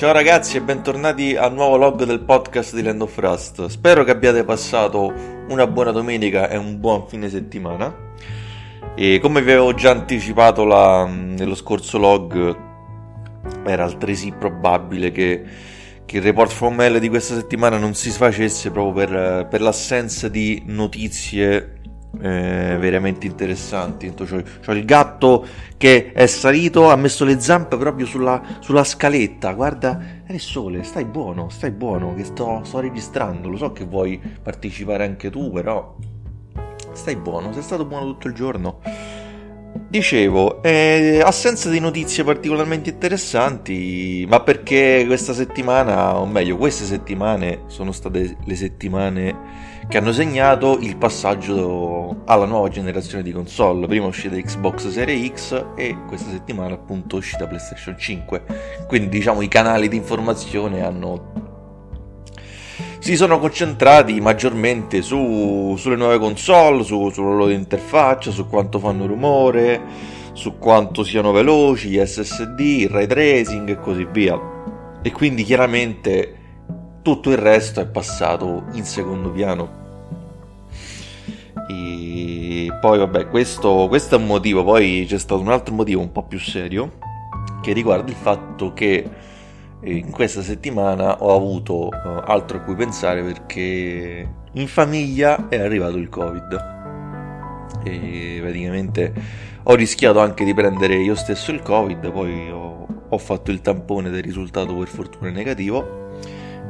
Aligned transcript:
Ciao 0.00 0.12
ragazzi 0.12 0.56
e 0.56 0.62
bentornati 0.62 1.36
al 1.36 1.52
nuovo 1.52 1.76
log 1.76 2.04
del 2.04 2.20
podcast 2.20 2.74
di 2.74 2.82
Land 2.82 3.02
of 3.02 3.18
Rust. 3.18 3.66
Spero 3.66 4.02
che 4.02 4.10
abbiate 4.10 4.44
passato 4.44 5.12
una 5.50 5.66
buona 5.66 5.90
domenica 5.90 6.48
e 6.48 6.56
un 6.56 6.80
buon 6.80 7.06
fine 7.06 7.28
settimana. 7.28 7.94
E 8.96 9.18
come 9.20 9.42
vi 9.42 9.50
avevo 9.50 9.74
già 9.74 9.90
anticipato 9.90 10.64
la, 10.64 11.04
nello 11.04 11.54
scorso 11.54 11.98
log, 11.98 12.56
era 13.66 13.84
altresì 13.84 14.32
probabile 14.32 15.12
che, 15.12 15.44
che, 16.06 16.16
il 16.16 16.22
report 16.22 16.50
from 16.50 16.80
hell 16.80 16.96
di 16.96 17.10
questa 17.10 17.34
settimana 17.34 17.76
non 17.76 17.92
si 17.92 18.08
facesse 18.08 18.70
proprio 18.70 19.06
per, 19.06 19.48
per 19.50 19.60
l'assenza 19.60 20.30
di 20.30 20.62
notizie 20.64 21.79
eh, 22.18 22.76
veramente 22.78 23.26
interessanti. 23.26 24.12
C'ho, 24.12 24.42
c'ho, 24.64 24.72
il 24.72 24.84
gatto 24.84 25.46
che 25.76 26.12
è 26.12 26.26
salito, 26.26 26.90
ha 26.90 26.96
messo 26.96 27.24
le 27.24 27.40
zampe 27.40 27.76
proprio 27.76 28.06
sulla, 28.06 28.42
sulla 28.60 28.84
scaletta. 28.84 29.52
Guarda, 29.52 30.22
è 30.24 30.32
il 30.32 30.40
sole, 30.40 30.82
stai 30.82 31.04
buono, 31.04 31.48
stai 31.48 31.70
buono, 31.70 32.14
che 32.14 32.24
sto, 32.24 32.62
sto 32.64 32.80
registrando. 32.80 33.48
Lo 33.48 33.56
so 33.56 33.72
che 33.72 33.84
vuoi 33.84 34.20
partecipare 34.42 35.04
anche 35.04 35.30
tu, 35.30 35.50
però 35.52 35.94
stai 36.92 37.16
buono, 37.16 37.52
sei 37.52 37.62
stato 37.62 37.84
buono 37.84 38.06
tutto 38.06 38.28
il 38.28 38.34
giorno. 38.34 38.80
Dicevo, 39.88 40.62
eh, 40.62 41.20
assenza 41.24 41.70
di 41.70 41.78
notizie 41.78 42.24
particolarmente 42.24 42.90
interessanti, 42.90 44.26
ma 44.28 44.40
perché 44.40 45.04
questa 45.06 45.32
settimana, 45.32 46.18
o 46.18 46.26
meglio, 46.26 46.56
queste 46.56 46.84
settimane 46.84 47.62
sono 47.66 47.92
state 47.92 48.36
le 48.44 48.54
settimane 48.56 49.69
che 49.90 49.98
hanno 49.98 50.12
segnato 50.12 50.78
il 50.78 50.96
passaggio 50.96 52.22
alla 52.26 52.44
nuova 52.44 52.68
generazione 52.68 53.24
di 53.24 53.32
console. 53.32 53.88
Prima 53.88 54.06
uscita 54.06 54.36
Xbox 54.36 54.86
Series 54.86 55.32
X 55.32 55.64
e 55.74 55.96
questa 56.06 56.30
settimana 56.30 56.74
appunto 56.74 57.16
uscita 57.16 57.48
PlayStation 57.48 57.98
5. 57.98 58.42
Quindi 58.86 59.08
diciamo 59.08 59.42
i 59.42 59.48
canali 59.48 59.88
di 59.88 59.96
informazione 59.96 60.84
hanno 60.84 61.48
si 63.00 63.16
sono 63.16 63.40
concentrati 63.40 64.20
maggiormente 64.20 65.02
su, 65.02 65.74
sulle 65.76 65.96
nuove 65.96 66.20
console, 66.20 66.84
su, 66.84 67.10
sulla 67.10 67.30
loro 67.30 67.48
interfaccia, 67.48 68.30
su 68.30 68.46
quanto 68.46 68.78
fanno 68.78 69.06
rumore, 69.06 69.80
su 70.34 70.56
quanto 70.58 71.02
siano 71.02 71.32
veloci, 71.32 71.88
gli 71.88 71.98
SSD, 71.98 72.60
il 72.60 72.88
ray 72.88 73.08
tracing 73.08 73.68
e 73.70 73.80
così 73.80 74.06
via. 74.08 74.38
E 75.02 75.10
quindi 75.10 75.42
chiaramente 75.42 76.36
tutto 77.02 77.30
il 77.30 77.38
resto 77.38 77.80
è 77.80 77.86
passato 77.86 78.66
in 78.74 78.84
secondo 78.84 79.32
piano. 79.32 79.79
Poi 82.78 82.98
vabbè, 82.98 83.28
questo, 83.28 83.86
questo 83.88 84.16
è 84.16 84.18
un 84.18 84.26
motivo, 84.26 84.64
poi 84.64 85.04
c'è 85.08 85.18
stato 85.18 85.40
un 85.40 85.48
altro 85.48 85.74
motivo 85.74 86.00
un 86.00 86.12
po' 86.12 86.24
più 86.24 86.38
serio 86.38 86.92
che 87.60 87.72
riguarda 87.72 88.10
il 88.10 88.16
fatto 88.16 88.72
che 88.72 89.08
in 89.82 90.10
questa 90.10 90.42
settimana 90.42 91.22
ho 91.22 91.34
avuto 91.34 91.88
uh, 91.88 92.22
altro 92.24 92.58
a 92.58 92.60
cui 92.60 92.74
pensare 92.74 93.22
perché 93.22 94.28
in 94.52 94.66
famiglia 94.66 95.48
è 95.48 95.58
arrivato 95.58 95.96
il 95.96 96.08
covid. 96.08 96.78
E 97.84 98.38
praticamente 98.40 99.12
ho 99.62 99.74
rischiato 99.74 100.20
anche 100.20 100.44
di 100.44 100.52
prendere 100.52 100.96
io 100.96 101.14
stesso 101.14 101.50
il 101.50 101.62
covid 101.62 102.10
poi 102.10 102.50
ho, 102.50 102.86
ho 103.08 103.18
fatto 103.18 103.50
il 103.50 103.60
tampone 103.60 104.10
del 104.10 104.22
risultato 104.22 104.74
per 104.74 104.88
fortuna 104.88 105.30
negativo 105.30 106.08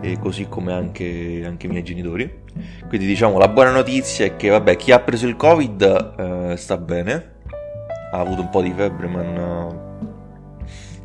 e 0.00 0.18
così 0.18 0.46
come 0.48 0.72
anche, 0.72 1.42
anche, 1.44 1.66
i 1.66 1.70
miei 1.70 1.82
genitori 1.82 2.42
quindi 2.88 3.06
diciamo 3.06 3.38
la 3.38 3.48
buona 3.48 3.70
notizia 3.70 4.24
è 4.24 4.36
che 4.36 4.48
vabbè 4.48 4.76
chi 4.76 4.92
ha 4.92 5.00
preso 5.00 5.26
il 5.26 5.36
covid 5.36 6.14
uh, 6.16 6.56
sta 6.56 6.76
bene 6.76 7.38
ha 8.12 8.18
avuto 8.18 8.40
un 8.40 8.48
po' 8.48 8.62
di 8.62 8.72
febbre 8.74 9.06
ma 9.06 9.22
non 9.22 9.88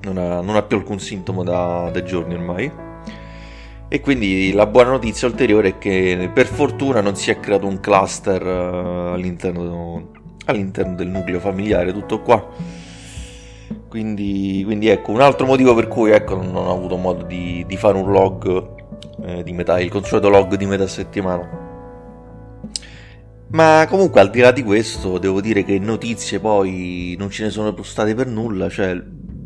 non 0.06 0.18
ha, 0.18 0.42
non 0.42 0.56
ha 0.56 0.62
più 0.62 0.78
alcun 0.78 1.00
sintomo 1.00 1.44
da, 1.44 1.90
da 1.92 2.04
giorni 2.04 2.36
ormai. 2.36 2.72
E 3.88 4.00
quindi 4.00 4.52
la 4.52 4.66
buona 4.66 4.92
notizia 4.92 5.28
ulteriore 5.28 5.70
è 5.70 5.78
che 5.78 6.30
per 6.34 6.48
fortuna 6.48 7.02
non 7.02 7.16
si 7.16 7.32
è 7.32 7.40
creato 7.40 7.68
un 7.68 7.80
cluster 7.80 8.44
uh, 8.44 9.14
all'interno, 9.14 10.12
all'interno, 10.46 10.96
del 10.96 11.08
nucleo 11.08 11.40
familiare, 11.40 11.92
tutto 11.92 12.22
qua. 12.22 12.48
Quindi, 13.88 14.62
quindi, 14.66 14.88
ecco, 14.88 15.12
un 15.12 15.22
altro 15.22 15.46
motivo 15.46 15.74
per 15.74 15.88
cui 15.88 16.12
ecco, 16.12 16.36
non 16.36 16.56
ho 16.56 16.72
avuto 16.72 16.98
modo 16.98 17.24
di, 17.24 17.64
di 17.68 17.78
fare 17.78 17.98
un 17.98 18.12
log 18.12 18.75
eh, 19.24 19.44
di 19.44 19.54
metà, 19.54 19.80
il 19.80 19.90
consueto 19.90 20.30
log 20.30 20.56
di 20.56 20.66
metà 20.66 20.88
settimana. 20.88 21.64
Ma 23.48 23.86
comunque 23.88 24.20
al 24.22 24.30
di 24.30 24.40
là 24.40 24.52
di 24.52 24.64
questo 24.64 25.18
devo 25.18 25.40
dire 25.40 25.64
che 25.64 25.80
notizie 25.80 26.40
poi 26.40 27.16
non 27.18 27.30
ce 27.30 27.44
ne 27.44 27.50
sono 27.52 27.76
state 27.84 28.14
per 28.16 28.28
nulla, 28.28 28.70
cioè 28.70 29.02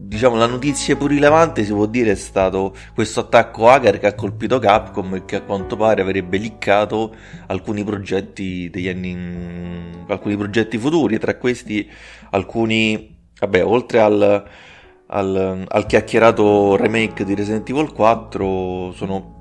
diciamo 0.09 0.37
la 0.37 0.47
notizia 0.47 0.95
più 0.95 1.05
rilevante 1.05 1.63
si 1.63 1.71
può 1.71 1.85
dire 1.85 2.11
è 2.11 2.15
stato 2.15 2.75
questo 2.95 3.19
attacco 3.19 3.69
hacker 3.69 3.99
che 3.99 4.07
ha 4.07 4.15
colpito 4.15 4.57
Capcom 4.57 5.13
e 5.13 5.25
che 5.25 5.35
a 5.35 5.41
quanto 5.41 5.75
pare 5.75 6.01
avrebbe 6.01 6.37
liccato 6.37 7.13
alcuni 7.45 7.83
progetti 7.83 8.71
degli 8.71 8.87
anni 8.87 10.03
alcuni 10.07 10.35
progetti 10.35 10.79
futuri 10.79 11.19
tra 11.19 11.35
questi 11.37 11.87
alcuni 12.31 13.17
vabbè 13.39 13.63
oltre 13.63 13.99
al, 13.99 14.43
al, 15.05 15.65
al 15.67 15.85
chiacchierato 15.85 16.75
remake 16.75 17.23
di 17.23 17.35
Resident 17.35 17.69
Evil 17.69 17.91
4 17.93 18.91
sono, 18.93 19.38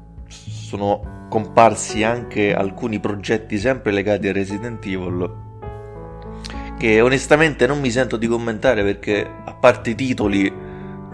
sono 0.68 1.24
comparsi 1.30 2.04
anche 2.04 2.52
alcuni 2.52 3.00
progetti 3.00 3.56
sempre 3.56 3.90
legati 3.90 4.28
a 4.28 4.32
Resident 4.32 4.84
Evil 4.84 5.46
che 6.76 7.00
onestamente 7.00 7.66
non 7.66 7.80
mi 7.80 7.90
sento 7.90 8.18
di 8.18 8.26
commentare 8.26 8.84
perché 8.84 9.26
a 9.44 9.54
parte 9.54 9.90
i 9.90 9.94
titoli 9.94 10.52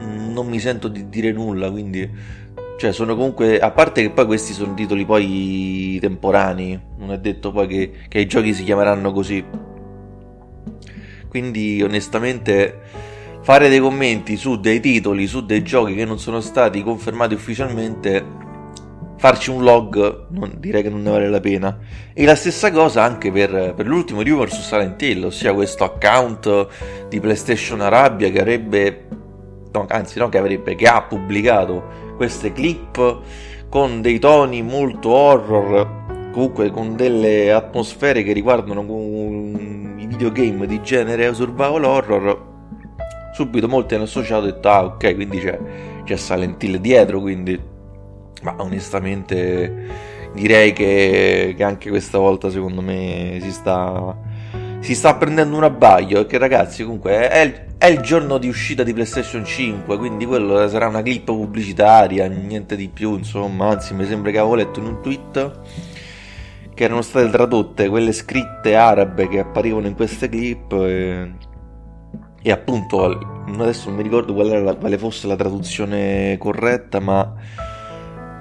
non 0.00 0.48
mi 0.48 0.58
sento 0.58 0.88
di 0.88 1.08
dire 1.08 1.30
nulla, 1.30 1.70
quindi 1.70 2.10
cioè 2.78 2.90
sono 2.90 3.14
comunque 3.14 3.60
a 3.60 3.70
parte 3.70 4.02
che 4.02 4.10
poi 4.10 4.26
questi 4.26 4.52
sono 4.52 4.74
titoli 4.74 5.04
poi 5.04 5.98
temporanei, 6.00 6.78
non 6.98 7.12
è 7.12 7.18
detto 7.18 7.52
poi 7.52 7.68
che, 7.68 7.92
che 8.08 8.18
i 8.18 8.26
giochi 8.26 8.52
si 8.52 8.64
chiameranno 8.64 9.12
così. 9.12 9.44
Quindi 11.28 11.80
onestamente 11.80 12.80
fare 13.40 13.68
dei 13.68 13.78
commenti 13.78 14.36
su 14.36 14.58
dei 14.58 14.80
titoli, 14.80 15.28
su 15.28 15.46
dei 15.46 15.62
giochi 15.62 15.94
che 15.94 16.04
non 16.04 16.18
sono 16.18 16.40
stati 16.40 16.82
confermati 16.82 17.34
ufficialmente 17.34 18.42
farci 19.16 19.50
un 19.50 19.62
log 19.62 20.26
non, 20.30 20.52
direi 20.58 20.82
che 20.82 20.90
non 20.90 21.02
ne 21.02 21.10
vale 21.10 21.28
la 21.28 21.40
pena. 21.40 21.78
E 22.12 22.24
la 22.24 22.34
stessa 22.34 22.70
cosa 22.70 23.02
anche 23.02 23.30
per, 23.30 23.74
per 23.74 23.86
l'ultimo 23.86 24.22
rumor 24.22 24.50
su 24.50 24.60
Silent 24.60 25.00
Hill 25.00 25.24
ossia 25.24 25.52
questo 25.52 25.84
account 25.84 27.08
di 27.08 27.20
PlayStation 27.20 27.80
Arabia 27.80 28.30
che 28.30 28.40
avrebbe 28.40 29.06
no, 29.72 29.86
anzi 29.88 30.18
no 30.18 30.28
che 30.28 30.38
avrebbe 30.38 30.74
che 30.74 30.86
ha 30.86 31.02
pubblicato 31.02 32.12
queste 32.16 32.52
clip 32.52 33.20
con 33.68 34.00
dei 34.00 34.18
toni 34.18 34.62
molto 34.62 35.10
horror 35.10 36.02
comunque 36.32 36.70
con 36.70 36.96
delle 36.96 37.52
atmosfere 37.52 38.22
che 38.22 38.32
riguardano 38.32 38.82
i 38.82 40.06
videogame 40.06 40.66
di 40.66 40.80
genere 40.82 41.32
survival 41.34 41.84
horror 41.84 42.52
subito 43.32 43.68
molti 43.68 43.94
hanno 43.94 44.04
associato 44.04 44.46
e 44.46 44.52
detto 44.52 44.68
ah 44.68 44.84
ok 44.84 45.14
quindi 45.14 45.38
c'è, 45.40 45.58
c'è 46.04 46.16
Silent 46.16 46.62
Hill 46.62 46.76
dietro 46.76 47.20
quindi 47.20 47.72
ma 48.44 48.54
onestamente 48.58 50.12
direi 50.34 50.72
che, 50.72 51.54
che 51.56 51.64
anche 51.64 51.88
questa 51.88 52.18
volta 52.18 52.50
secondo 52.50 52.82
me 52.82 53.38
si 53.40 53.50
sta, 53.50 54.16
si 54.80 54.94
sta 54.94 55.14
prendendo 55.14 55.56
un 55.56 55.64
abbaglio 55.64 56.18
perché 56.18 56.38
ragazzi 56.38 56.82
comunque 56.82 57.28
è 57.28 57.40
il, 57.40 57.64
è 57.78 57.86
il, 57.86 58.00
giorno 58.00 58.38
di 58.38 58.48
uscita 58.48 58.82
di 58.82 58.92
PlayStation 58.92 59.44
5 59.44 59.96
quindi 59.96 60.26
quello 60.26 60.68
sarà 60.68 60.88
una 60.88 61.02
clip 61.02 61.24
pubblicitaria 61.24 62.26
niente 62.26 62.76
di 62.76 62.88
più 62.88 63.16
insomma. 63.16 63.68
Anzi 63.68 63.94
mi 63.94 64.04
sembra 64.04 64.30
che 64.30 64.38
avevo 64.38 64.54
letto 64.54 64.78
in 64.80 64.86
un 64.86 65.00
tweet 65.00 65.60
che 66.74 66.84
erano 66.84 67.02
state 67.02 67.30
tradotte 67.30 67.88
quelle 67.88 68.12
scritte 68.12 68.74
arabe 68.74 69.28
che 69.28 69.38
apparivano 69.38 69.86
in 69.86 69.94
queste 69.94 70.28
clip 70.28 70.72
e, 70.72 71.32
e 72.42 72.50
appunto 72.50 73.04
adesso 73.58 73.88
non 73.88 73.98
mi 73.98 74.02
ricordo 74.02 74.34
quale, 74.34 74.76
quale 74.76 74.98
fosse 74.98 75.28
la 75.28 75.36
traduzione 75.36 76.36
corretta 76.36 76.98
ma 76.98 77.32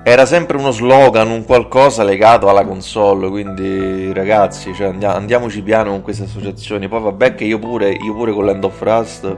era 0.05 0.25
sempre 0.25 0.57
uno 0.57 0.71
slogan, 0.71 1.29
un 1.29 1.45
qualcosa 1.45 2.03
legato 2.03 2.49
alla 2.49 2.65
console, 2.65 3.29
quindi 3.29 4.11
ragazzi, 4.11 4.73
cioè, 4.73 4.93
andiamoci 5.01 5.61
piano 5.61 5.91
con 5.91 6.01
queste 6.01 6.23
associazioni. 6.23 6.89
Poi 6.89 7.01
vabbè 7.01 7.35
che 7.35 7.45
io 7.45 7.57
pure, 7.57 7.89
io 7.91 8.13
pure 8.13 8.33
con 8.33 8.45
Land 8.45 8.65
of 8.65 8.81
Rust 8.81 9.37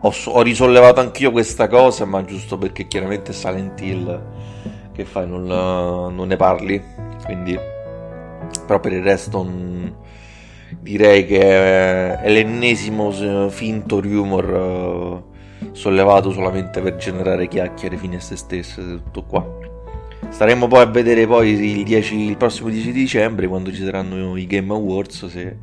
ho, 0.00 0.14
ho, 0.24 0.42
risollevato 0.42 1.00
anch'io 1.00 1.30
questa 1.30 1.68
cosa, 1.68 2.06
ma 2.06 2.24
giusto 2.24 2.56
perché 2.56 2.88
chiaramente 2.88 3.34
Silent 3.34 3.78
Hill, 3.82 4.22
che 4.94 5.04
fai, 5.04 5.28
non, 5.28 5.44
non 5.44 6.26
ne 6.26 6.36
parli, 6.36 6.82
quindi... 7.24 7.58
Però 8.66 8.80
per 8.80 8.92
il 8.92 9.02
resto 9.02 9.42
mh, 9.42 9.94
direi 10.80 11.26
che 11.26 12.18
è 12.18 12.30
l'ennesimo 12.30 13.10
finto 13.50 14.00
rumor... 14.00 15.30
Sollevato 15.70 16.32
solamente 16.32 16.80
per 16.80 16.96
generare 16.96 17.46
chiacchiere 17.46 17.96
fine 17.96 18.16
a 18.16 18.20
se 18.20 18.34
stesse, 18.34 18.82
tutto 18.82 19.22
qua. 19.22 19.61
Staremo 20.28 20.66
poi 20.66 20.80
a 20.80 20.86
vedere 20.86 21.26
poi 21.26 21.50
il, 21.50 21.84
10, 21.84 22.16
il 22.16 22.36
prossimo 22.36 22.68
10 22.68 22.92
dicembre 22.92 23.46
quando 23.46 23.72
ci 23.72 23.84
saranno 23.84 24.36
i 24.36 24.46
Game 24.46 24.72
Awards 24.72 25.26
se, 25.26 25.56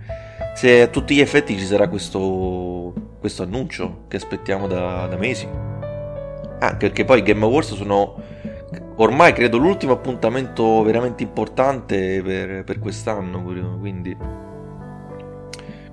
se 0.55 0.81
a 0.81 0.87
tutti 0.87 1.15
gli 1.15 1.19
effetti 1.19 1.57
ci 1.57 1.65
sarà 1.65 1.87
questo, 1.87 2.93
questo 3.19 3.43
annuncio 3.43 4.05
che 4.07 4.17
aspettiamo 4.17 4.67
da, 4.67 5.07
da 5.07 5.17
mesi. 5.17 5.47
Anche 6.61 6.77
perché 6.77 7.05
poi 7.05 7.23
Game 7.23 7.43
Awards 7.43 7.75
sono 7.75 8.15
ormai 8.97 9.33
credo 9.33 9.57
l'ultimo 9.57 9.93
appuntamento 9.93 10.83
veramente 10.83 11.23
importante 11.23 12.21
per, 12.21 12.63
per 12.63 12.79
quest'anno, 12.79 13.41
quindi, 13.79 14.15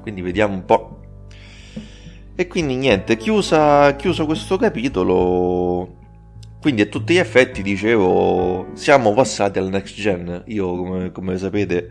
quindi 0.02 0.22
vediamo 0.22 0.54
un 0.54 0.64
po'. 0.64 1.00
E 2.34 2.46
quindi 2.48 2.76
niente, 2.76 3.16
chiusa, 3.16 3.96
chiuso 3.96 4.26
questo 4.26 4.58
capitolo, 4.58 5.95
quindi 6.66 6.82
a 6.82 6.86
tutti 6.86 7.14
gli 7.14 7.18
effetti 7.18 7.62
dicevo, 7.62 8.70
siamo 8.72 9.14
passati 9.14 9.60
al 9.60 9.68
next 9.68 9.94
gen. 9.94 10.42
Io 10.46 10.76
come, 10.76 11.12
come 11.12 11.38
sapete 11.38 11.88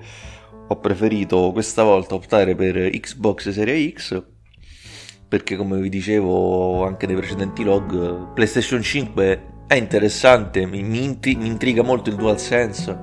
ho 0.67 0.79
preferito 0.81 1.51
questa 1.53 1.83
volta 1.83 2.15
optare 2.15 2.55
per 2.55 2.89
Xbox 2.89 3.51
Series 3.51 3.93
X 3.93 4.23
perché 5.29 5.55
come 5.55 5.79
vi 5.79 5.87
dicevo 5.87 6.85
anche 6.85 7.07
nei 7.07 7.15
precedenti 7.15 7.63
log 7.63 8.33
PlayStation 8.33 8.81
5 8.81 9.43
è 9.67 9.75
interessante, 9.75 10.65
mi, 10.65 10.83
mi, 10.83 11.05
intri- 11.05 11.37
mi 11.37 11.47
intriga 11.47 11.81
molto 11.81 12.09
il 12.09 12.17
DualSense, 12.17 12.99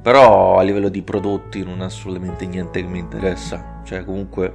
però 0.00 0.56
a 0.56 0.62
livello 0.62 0.88
di 0.88 1.02
prodotti 1.02 1.62
non 1.62 1.82
ha 1.82 1.84
assolutamente 1.84 2.46
niente 2.46 2.80
che 2.80 2.88
mi 2.88 3.00
interessa, 3.00 3.82
cioè 3.84 4.02
comunque, 4.02 4.54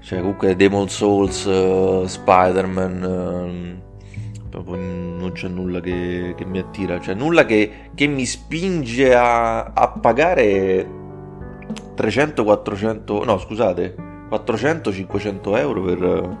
cioè 0.00 0.18
comunque 0.18 0.56
Demon 0.56 0.90
Souls, 0.90 1.46
uh, 1.46 2.04
Spider-Man, 2.04 3.02
uh, 3.02 3.87
proprio 4.48 4.76
non 4.76 5.32
c'è 5.32 5.48
nulla 5.48 5.80
che, 5.80 6.34
che, 6.36 6.44
mi 6.44 6.58
attira, 6.58 7.00
cioè 7.00 7.14
nulla 7.14 7.44
che, 7.44 7.90
che 7.94 8.06
mi 8.06 8.24
spinge 8.24 9.14
a, 9.14 9.64
a 9.64 9.88
pagare 9.88 10.86
300-400, 11.96 13.24
no 13.24 13.38
scusate, 13.38 13.94
400-500 14.30 15.56
euro 15.58 15.82
per, 15.82 16.38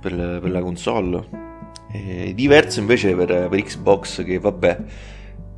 per, 0.00 0.38
per 0.40 0.50
la 0.50 0.60
console. 0.60 1.48
E 1.92 2.32
diverso 2.34 2.78
invece 2.78 3.14
per, 3.16 3.48
per, 3.48 3.62
Xbox 3.62 4.24
che 4.24 4.38
vabbè 4.38 4.78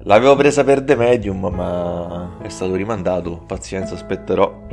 l'avevo 0.04 0.34
presa 0.34 0.64
per 0.64 0.82
The 0.82 0.96
Medium 0.96 1.44
ma 1.54 2.38
è 2.40 2.48
stato 2.48 2.74
rimandato, 2.74 3.42
pazienza 3.46 3.94
aspetterò. 3.94 4.66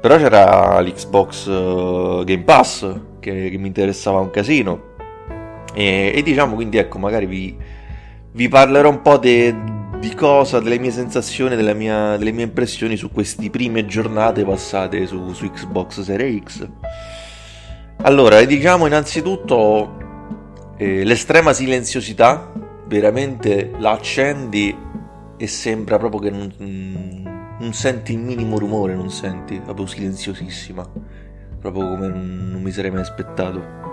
Però 0.00 0.16
c'era 0.18 0.80
l'Xbox 0.80 1.46
uh, 1.46 2.22
Game 2.24 2.44
Pass 2.44 2.88
che, 3.18 3.50
che, 3.50 3.58
mi 3.58 3.66
interessava 3.66 4.20
un 4.20 4.30
casino 4.30 4.85
e, 5.76 6.12
e, 6.14 6.22
diciamo 6.22 6.54
quindi 6.54 6.78
ecco 6.78 6.98
magari 6.98 7.26
vi, 7.26 7.54
vi 8.32 8.48
parlerò 8.48 8.88
un 8.88 9.02
po' 9.02 9.18
de, 9.18 9.54
di 9.98 10.14
cosa, 10.14 10.58
delle 10.58 10.78
mie 10.78 10.90
sensazioni, 10.90 11.54
mia, 11.74 12.16
delle 12.16 12.32
mie 12.32 12.44
impressioni 12.44 12.96
su 12.96 13.10
queste 13.12 13.50
prime 13.50 13.84
giornate 13.84 14.42
passate 14.42 15.06
su, 15.06 15.34
su 15.34 15.50
Xbox 15.50 16.00
Series 16.00 16.42
X. 16.42 16.68
Allora, 17.98 18.42
diciamo 18.42 18.86
innanzitutto 18.86 19.98
eh, 20.78 21.04
l'estrema 21.04 21.52
silenziosità, 21.52 22.52
veramente 22.86 23.72
la 23.78 23.90
accendi 23.90 24.74
e 25.36 25.46
sembra 25.46 25.98
proprio 25.98 26.20
che 26.20 26.30
non, 26.30 26.52
mm, 26.62 27.26
non 27.60 27.72
senti 27.74 28.12
il 28.12 28.18
minimo 28.18 28.58
rumore, 28.58 28.94
non 28.94 29.10
senti, 29.10 29.60
proprio 29.60 29.84
silenziosissima, 29.86 30.88
proprio 31.60 31.86
come 31.88 32.08
non, 32.08 32.48
non 32.52 32.62
mi 32.62 32.70
sarei 32.70 32.90
mai 32.90 33.00
aspettato. 33.00 33.85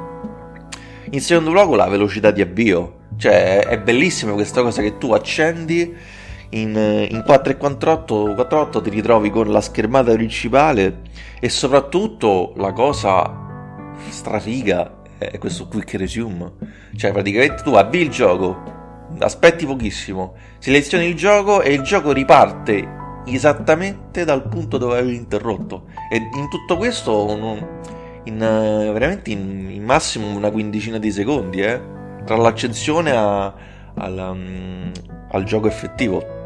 In 1.14 1.22
secondo 1.22 1.52
luogo 1.52 1.76
la 1.76 1.88
velocità 1.88 2.32
di 2.32 2.42
avvio, 2.42 3.02
cioè 3.18 3.68
è 3.68 3.80
bellissima 3.80 4.32
questa 4.32 4.64
cosa 4.64 4.82
che 4.82 4.98
tu 4.98 5.14
accendi 5.14 5.96
in, 6.50 6.70
in 6.70 7.24
4.48 7.28 8.34
48 8.34 8.82
ti 8.82 8.90
ritrovi 8.90 9.30
con 9.30 9.52
la 9.52 9.62
schermata 9.62 10.12
principale 10.14 11.02
e 11.40 11.50
soprattutto 11.50 12.54
la 12.56 12.74
cosa 12.74 13.32
strafiga 14.10 15.02
è 15.20 15.38
questo 15.38 15.68
quick 15.68 15.94
resume. 15.94 16.52
Cioè, 16.96 17.12
praticamente 17.12 17.62
tu 17.62 17.76
avvii 17.76 18.02
il 18.02 18.10
gioco, 18.10 18.64
aspetti 19.20 19.68
pochissimo, 19.68 20.34
selezioni 20.58 21.06
il 21.06 21.14
gioco 21.14 21.62
e 21.62 21.74
il 21.74 21.82
gioco 21.82 22.12
riparte 22.12 23.02
esattamente 23.28 24.26
dal 24.26 24.48
punto 24.50 24.80
dove 24.80 24.98
avevi 24.98 25.16
interrotto. 25.16 25.86
E 26.12 26.18
in 26.18 26.50
tutto 26.50 26.76
questo, 26.76 27.12
in, 28.26 28.38
veramente 28.38 29.32
in, 29.32 29.70
in, 29.72 29.84
massimo 29.84 30.28
una 30.28 30.52
quindicina 30.52 30.98
di 30.98 31.12
secondi, 31.12 31.62
eh, 31.62 31.82
tra 32.26 32.36
l'accensione 32.36 33.12
a, 33.12 33.54
alla, 33.96 34.30
um, 34.30 34.92
al 35.32 35.44
gioco 35.44 35.68
effettivo. 35.68 36.42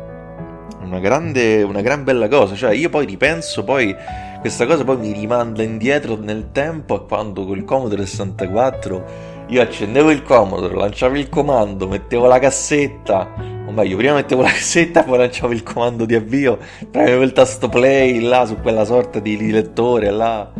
Una 0.81 0.99
grande, 0.99 1.63
una 1.63 1.81
gran 1.81 2.03
bella 2.03 2.27
cosa. 2.27 2.55
Cioè, 2.55 2.73
io 2.73 2.89
poi 2.89 3.05
ripenso 3.05 3.63
poi 3.63 3.95
questa 4.39 4.65
cosa 4.65 4.83
poi 4.83 4.97
mi 4.97 5.11
rimanda 5.11 5.63
indietro 5.63 6.15
nel 6.15 6.51
tempo 6.51 6.93
a 6.93 7.05
quando 7.05 7.45
col 7.45 7.65
Commodore 7.65 8.05
64 8.05 9.35
io 9.47 9.61
accendevo 9.61 10.11
il 10.11 10.23
Commodore, 10.23 10.75
lanciavo 10.75 11.17
il 11.17 11.29
comando, 11.29 11.87
mettevo 11.87 12.27
la 12.27 12.37
cassetta, 12.37 13.33
o 13.65 13.71
meglio, 13.71 13.95
prima 13.95 14.13
mettevo 14.13 14.41
la 14.41 14.49
cassetta, 14.51 15.03
poi 15.03 15.17
lanciavo 15.17 15.53
il 15.53 15.63
comando 15.63 16.05
di 16.05 16.15
avvio, 16.15 16.59
premevo 16.91 17.23
il 17.23 17.31
tasto 17.31 17.69
play 17.69 18.19
là 18.19 18.45
su 18.45 18.57
quella 18.61 18.83
sorta 18.83 19.19
di 19.19 19.49
lettore 19.49 20.11
là 20.11 20.51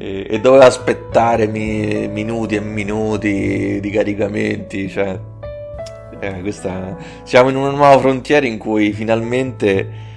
e, 0.00 0.26
e 0.30 0.40
dovevo 0.40 0.64
aspettare 0.64 1.46
mi, 1.46 2.08
minuti 2.08 2.54
e 2.54 2.60
minuti 2.60 3.80
di 3.80 3.90
caricamenti, 3.90 4.88
cioè 4.88 5.20
eh, 6.18 6.40
questa... 6.40 6.96
siamo 7.22 7.50
in 7.50 7.56
una 7.56 7.68
nuova 7.70 7.98
frontiera 7.98 8.46
in 8.46 8.56
cui 8.56 8.94
finalmente 8.94 10.08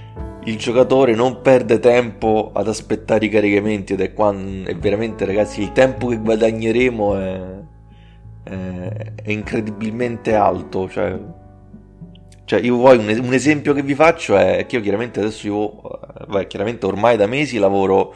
il 0.46 0.58
giocatore 0.58 1.16
non 1.16 1.42
perde 1.42 1.80
tempo 1.80 2.52
ad 2.54 2.70
aspettare 2.70 3.26
i 3.26 3.30
caricamenti 3.30 3.94
ed 3.94 4.00
è, 4.00 4.14
quando, 4.14 4.70
è 4.70 4.76
veramente 4.76 5.26
ragazzi 5.26 5.62
il 5.62 5.74
tempo 5.74 6.08
che 6.08 6.18
guadagneremo 6.18 7.18
è, 7.18 7.42
è, 8.44 9.12
è 9.22 9.32
incredibilmente 9.32 10.36
alto 10.36 10.90
cioè, 10.90 11.18
cioè 12.44 12.60
io 12.60 12.78
poi 12.78 12.98
un, 12.98 13.22
un, 13.26 13.34
esempio 13.34 13.74
che 13.74 13.84
vi 13.84 13.96
faccio 13.96 14.36
è 14.36 14.66
che 14.66 14.76
io 14.76 14.82
chiaramente 14.82 15.22
adesso 15.22 15.48
io 15.48 15.82
beh, 16.28 16.48
chiaramente 16.48 16.86
ormai 16.86 17.16
da 17.16 17.26
mesi 17.26 17.58
lavoro 17.58 18.14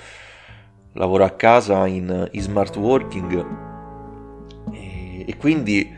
lavoro 0.98 1.24
a 1.24 1.30
casa 1.32 1.86
in, 1.88 2.28
in 2.32 2.42
smart 2.42 2.76
working 2.76 3.46
e, 4.72 5.26
e 5.28 5.38
quindi 5.38 5.96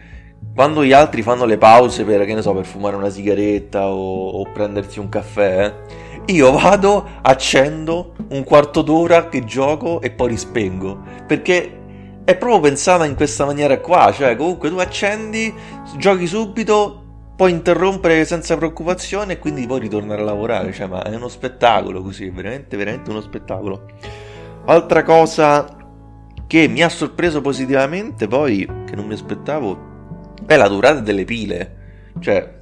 quando 0.53 0.83
gli 0.83 0.93
altri 0.93 1.21
fanno 1.21 1.45
le 1.45 1.57
pause 1.57 2.03
per, 2.03 2.25
che 2.25 2.33
ne 2.33 2.41
so, 2.41 2.53
per 2.53 2.65
fumare 2.65 2.95
una 2.95 3.09
sigaretta 3.09 3.87
o, 3.87 4.29
o 4.29 4.43
prendersi 4.51 4.99
un 4.99 5.09
caffè, 5.09 5.73
io 6.25 6.51
vado, 6.51 7.07
accendo 7.21 8.13
un 8.29 8.43
quarto 8.43 8.81
d'ora 8.81 9.29
che 9.29 9.45
gioco 9.45 10.01
e 10.01 10.11
poi 10.11 10.29
rispengo. 10.29 11.01
Perché 11.25 11.77
è 12.23 12.35
proprio 12.35 12.59
pensata 12.59 13.05
in 13.05 13.15
questa 13.15 13.45
maniera 13.45 13.79
qua. 13.79 14.11
Cioè, 14.11 14.35
comunque 14.35 14.69
tu 14.69 14.77
accendi, 14.77 15.53
giochi 15.97 16.27
subito, 16.27 17.03
puoi 17.35 17.51
interrompere 17.51 18.25
senza 18.25 18.57
preoccupazione 18.57 19.33
e 19.33 19.39
quindi 19.39 19.65
poi 19.65 19.79
ritornare 19.79 20.21
a 20.21 20.25
lavorare. 20.25 20.71
Cioè, 20.71 20.87
ma 20.87 21.03
è 21.03 21.15
uno 21.15 21.29
spettacolo 21.29 22.01
così, 22.01 22.29
veramente, 22.29 22.77
veramente 22.77 23.09
uno 23.09 23.21
spettacolo. 23.21 23.85
Altra 24.69 25.01
cosa 25.01 25.65
che 26.45 26.67
mi 26.67 26.83
ha 26.83 26.89
sorpreso 26.89 27.41
positivamente, 27.41 28.27
poi, 28.27 28.69
che 28.85 28.95
non 28.95 29.07
mi 29.07 29.13
aspettavo, 29.13 30.35
è 30.45 30.55
la 30.57 30.67
durata 30.67 30.99
delle 30.99 31.25
pile. 31.25 31.77
Cioè, 32.19 32.57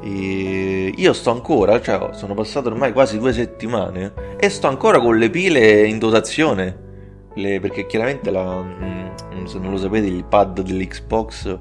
e 0.00 0.94
io 0.96 1.12
sto 1.12 1.30
ancora, 1.32 1.82
cioè 1.82 2.14
sono 2.14 2.32
passate 2.32 2.68
ormai 2.68 2.94
quasi 2.94 3.18
due 3.18 3.34
settimane 3.34 4.14
e 4.38 4.48
sto 4.48 4.68
ancora 4.68 4.98
con 4.98 5.18
le 5.18 5.28
pile 5.28 5.86
in 5.86 5.98
dotazione. 5.98 6.84
Le, 7.34 7.60
perché 7.60 7.84
chiaramente 7.84 8.30
la, 8.30 8.62
mm, 8.62 9.44
se 9.44 9.58
non 9.58 9.72
lo 9.72 9.76
sapete 9.76 10.06
il 10.06 10.24
pad 10.24 10.62
dell'Xbox 10.62 11.58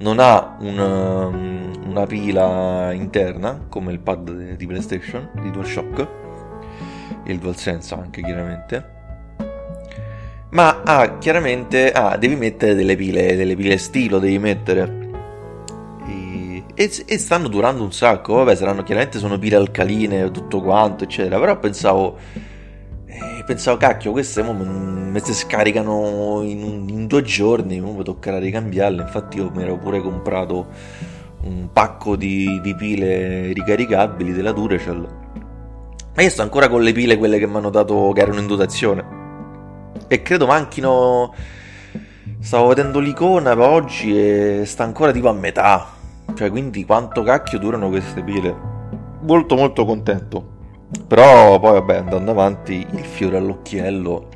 non 0.00 0.18
ha 0.18 0.58
una, 0.60 1.30
mm, 1.30 1.72
una 1.86 2.04
pila 2.04 2.92
interna 2.92 3.64
come 3.66 3.92
il 3.92 4.00
pad 4.00 4.30
di 4.30 4.66
PlayStation, 4.66 5.30
di 5.40 5.50
DualShock 5.50 6.22
il 7.26 7.38
DualSense 7.38 7.94
anche 7.94 8.22
chiaramente 8.22 8.92
ma 10.50 10.82
ha 10.84 11.18
chiaramente 11.18 11.90
ah, 11.90 12.16
devi 12.16 12.36
mettere 12.36 12.74
delle 12.74 12.96
pile, 12.96 13.34
delle 13.36 13.56
pile 13.56 13.76
stilo 13.76 14.18
devi 14.18 14.38
mettere 14.38 15.02
e, 16.74 16.90
e, 17.06 17.18
stanno 17.18 17.48
durando 17.48 17.82
un 17.82 17.92
sacco. 17.92 18.34
Vabbè, 18.34 18.54
saranno 18.56 18.82
chiaramente 18.82 19.18
sono 19.18 19.38
pile 19.38 19.56
alcaline, 19.56 20.30
tutto 20.30 20.60
quanto, 20.60 21.04
eccetera. 21.04 21.38
Però 21.38 21.58
pensavo. 21.58 22.18
Eh, 23.06 23.44
pensavo, 23.46 23.76
cacchio, 23.76 24.10
queste 24.10 24.42
mo, 24.42 24.52
me 24.52 25.20
si 25.20 25.32
scaricano 25.32 26.40
in, 26.42 26.88
in, 26.88 27.06
due 27.06 27.22
giorni. 27.22 27.80
Mo 27.80 27.92
mi 27.92 28.04
toccherà 28.04 28.38
ricambiarle. 28.38 29.02
Infatti, 29.02 29.38
io 29.38 29.50
mi 29.54 29.62
ero 29.62 29.78
pure 29.78 30.00
comprato 30.00 30.66
un 31.42 31.68
pacco 31.72 32.16
di, 32.16 32.60
di 32.60 32.74
pile 32.74 33.52
ricaricabili 33.52 34.32
della 34.32 34.52
Duracell. 34.52 35.22
Ma 36.14 36.22
io 36.22 36.30
sto 36.30 36.42
ancora 36.42 36.68
con 36.68 36.82
le 36.82 36.92
pile, 36.92 37.18
quelle 37.18 37.38
che 37.38 37.46
mi 37.46 37.56
hanno 37.56 37.70
dato 37.70 38.12
che 38.14 38.20
erano 38.20 38.38
in 38.38 38.46
dotazione. 38.46 39.04
E 40.06 40.22
credo 40.22 40.46
manchino. 40.46 41.34
Stavo 42.40 42.68
vedendo 42.68 43.00
l'icona 43.00 43.58
oggi 43.58 44.16
e 44.16 44.62
sta 44.64 44.84
ancora 44.84 45.10
tipo 45.10 45.28
a 45.28 45.32
metà. 45.32 45.88
Cioè, 46.34 46.50
quindi 46.50 46.84
quanto 46.84 47.22
cacchio 47.22 47.58
durano 47.58 47.88
queste 47.88 48.22
pile? 48.22 48.54
Molto 49.22 49.56
molto 49.56 49.84
contento. 49.84 50.52
Però 51.06 51.58
poi 51.58 51.72
vabbè, 51.72 51.96
andando 51.96 52.30
avanti, 52.30 52.86
il 52.92 53.04
fiore 53.04 53.38
all'occhiello 53.38 54.28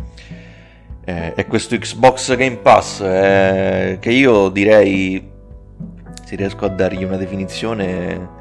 eh, 1.04 1.32
è 1.34 1.46
questo 1.46 1.76
Xbox 1.78 2.36
Game 2.36 2.56
Pass 2.56 3.00
eh, 3.00 3.98
che 4.00 4.10
io 4.10 4.48
direi, 4.48 5.26
se 6.24 6.36
riesco 6.36 6.66
a 6.66 6.68
dargli 6.68 7.04
una 7.04 7.16
definizione, 7.16 8.36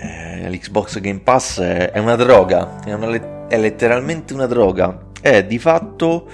eh, 0.00 0.48
l'Xbox 0.48 1.00
Game 1.00 1.20
Pass 1.20 1.60
è, 1.60 1.90
è 1.90 1.98
una 1.98 2.16
droga, 2.16 2.78
è, 2.84 2.92
una, 2.92 3.46
è 3.48 3.58
letteralmente 3.58 4.32
una 4.32 4.46
droga, 4.46 5.06
è 5.20 5.44
di 5.44 5.58
fatto 5.58 6.28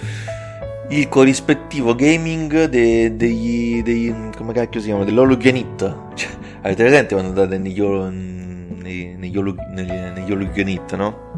il 0.88 1.08
corrispettivo 1.08 1.94
gaming 1.94 2.64
dei, 2.64 3.16
degli, 3.16 3.82
dei, 3.82 4.14
come 4.36 4.52
cacchio 4.52 4.80
si 4.80 4.86
chiama, 4.86 5.04
dell'Hologenit. 5.04 5.96
Cioè, 6.14 6.30
avete 6.60 6.82
presente 6.82 7.14
quando 7.14 7.40
andate 7.40 7.58
negli, 7.58 7.80
negli, 7.80 9.16
negli, 9.16 9.38
negli, 9.70 9.90
negli 9.90 10.32
Hologenit, 10.32 10.94
no? 10.96 11.32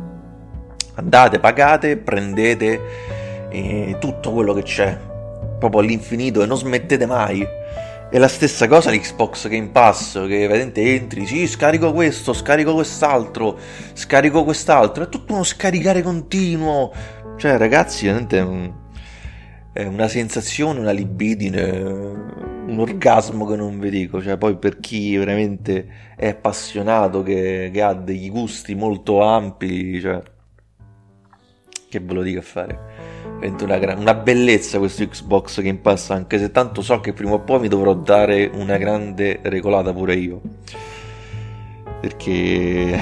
Andate, 0.95 1.39
pagate, 1.39 1.97
prendete 1.97 2.81
eh, 3.51 3.97
tutto 4.01 4.33
quello 4.33 4.53
che 4.55 4.63
c'è, 4.63 4.99
proprio 5.59 5.81
all'infinito 5.81 6.43
e 6.43 6.47
non 6.47 6.57
smettete 6.57 7.07
mai. 7.07 7.47
È 8.09 8.19
la 8.19 8.29
stessa 8.29 8.69
cosa 8.69 8.93
l'Xbox 8.93 9.49
Game 9.49 9.71
Pass, 9.71 10.27
che 10.29 10.47
vedete 10.47 10.95
entri, 10.95 11.27
sì, 11.27 11.49
scarico 11.49 11.93
questo, 11.93 12.33
scarico 12.33 12.73
quest'altro, 12.73 13.59
scarico 13.95 14.45
quest'altro, 14.45 15.03
è 15.05 15.09
tutto 15.09 15.33
uno 15.33 15.43
scaricare 15.43 16.03
continuo. 16.03 16.93
Cioè, 17.37 17.59
ragazzi, 17.59 18.07
veramente 18.07 18.75
è 19.73 19.85
una 19.85 20.07
sensazione, 20.07 20.79
una 20.79 20.93
libidine, 20.93 21.69
un 21.69 22.77
orgasmo 22.79 23.45
che 23.45 23.57
non 23.57 23.79
vi 23.81 23.91
dico. 23.91 24.23
Cioè, 24.23 24.39
poi 24.39 24.57
per 24.57 24.79
chi 24.79 25.17
veramente 25.17 25.87
è 26.17 26.29
appassionato, 26.29 27.25
che, 27.25 27.71
che 27.73 27.83
ha 27.83 27.93
degli 27.93 28.31
gusti 28.31 28.77
molto 28.77 29.21
ampi, 29.21 30.01
cioè, 30.01 30.23
che 31.89 32.01
ve 32.01 32.15
lo 32.15 32.23
dico 32.23 32.39
a 32.39 32.43
fare? 32.43 33.06
Una, 33.39 33.95
una, 33.97 34.15
bellezza 34.15 34.79
questo 34.79 35.07
Xbox 35.07 35.61
Game 35.61 35.79
Pass, 35.79 36.11
anche 36.11 36.39
se 36.39 36.51
tanto 36.51 36.81
so 36.83 37.01
che 37.01 37.13
prima 37.13 37.33
o 37.33 37.41
poi 37.41 37.61
mi 37.61 37.69
dovrò 37.69 37.95
dare 37.95 38.51
una 38.55 38.77
grande 38.79 39.41
regolata 39.43 39.93
pure 39.93 40.15
io. 40.15 40.41
Perché, 42.01 42.99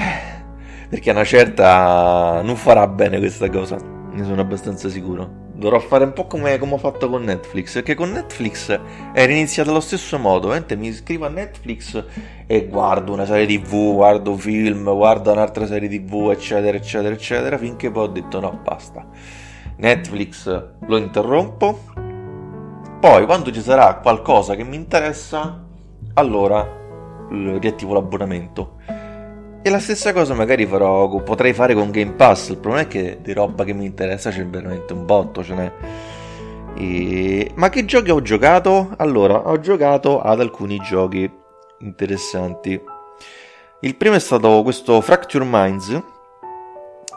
perché 0.89 1.11
una 1.11 1.23
certa 1.23 2.41
non 2.43 2.55
farà 2.57 2.85
bene 2.87 3.17
questa 3.19 3.49
cosa, 3.49 3.77
ne 3.77 4.23
sono 4.23 4.41
abbastanza 4.41 4.89
sicuro 4.89 5.43
dovrò 5.55 5.79
fare 5.79 6.03
un 6.03 6.13
po' 6.13 6.27
come, 6.27 6.57
come, 6.57 6.73
ho 6.73 6.77
fatto 6.77 7.09
con 7.09 7.23
Netflix. 7.23 7.73
Perché 7.73 7.95
con 7.95 8.11
Netflix 8.11 8.79
era 9.13 9.31
iniziato 9.31 9.69
allo 9.69 9.79
stesso 9.79 10.19
modo. 10.19 10.47
Veramente 10.47 10.75
mi 10.75 10.87
iscrivo 10.87 11.25
a 11.25 11.29
Netflix 11.29 12.03
e 12.45 12.67
guardo 12.67 13.13
una 13.13 13.25
serie 13.25 13.45
TV, 13.47 13.93
guardo 13.93 14.35
film, 14.35 14.83
guardo 14.83 15.31
un'altra 15.31 15.65
serie 15.65 15.89
TV, 15.89 16.29
eccetera, 16.31 16.77
eccetera, 16.77 17.13
eccetera. 17.13 17.57
Finché 17.57 17.89
poi 17.89 18.03
ho 18.03 18.07
detto 18.07 18.39
no, 18.39 18.59
basta. 18.63 19.05
Netflix 19.77 20.67
lo 20.87 20.97
interrompo. 20.97 21.79
Poi 22.99 23.25
quando 23.25 23.51
ci 23.51 23.61
sarà 23.61 23.95
qualcosa 23.95 24.55
che 24.55 24.63
mi 24.63 24.75
interessa, 24.75 25.63
allora 26.13 26.83
riattivo 27.29 27.93
l'abbonamento. 27.93 28.77
E 29.61 29.69
la 29.69 29.79
stessa 29.79 30.13
cosa 30.13 30.33
magari 30.33 30.65
farò, 30.65 31.07
potrei 31.23 31.53
fare 31.53 31.73
con 31.73 31.91
Game 31.91 32.11
Pass. 32.11 32.49
Il 32.49 32.57
problema 32.57 32.85
è 32.85 32.87
che 32.87 33.19
di 33.21 33.33
roba 33.33 33.63
che 33.63 33.73
mi 33.73 33.85
interessa 33.85 34.29
c'è 34.29 34.45
veramente 34.45 34.93
un 34.93 35.05
botto, 35.05 35.43
ce 35.43 35.53
n'è. 35.55 35.71
E... 36.75 37.51
Ma 37.55 37.69
che 37.69 37.85
giochi 37.85 38.11
ho 38.11 38.21
giocato? 38.21 38.93
Allora, 38.97 39.47
ho 39.47 39.59
giocato 39.59 40.21
ad 40.21 40.39
alcuni 40.39 40.77
giochi 40.79 41.29
interessanti. 41.79 42.79
Il 43.81 43.95
primo 43.95 44.15
è 44.15 44.19
stato 44.19 44.61
questo 44.61 45.01
Fracture 45.01 45.45
Minds. 45.47 46.03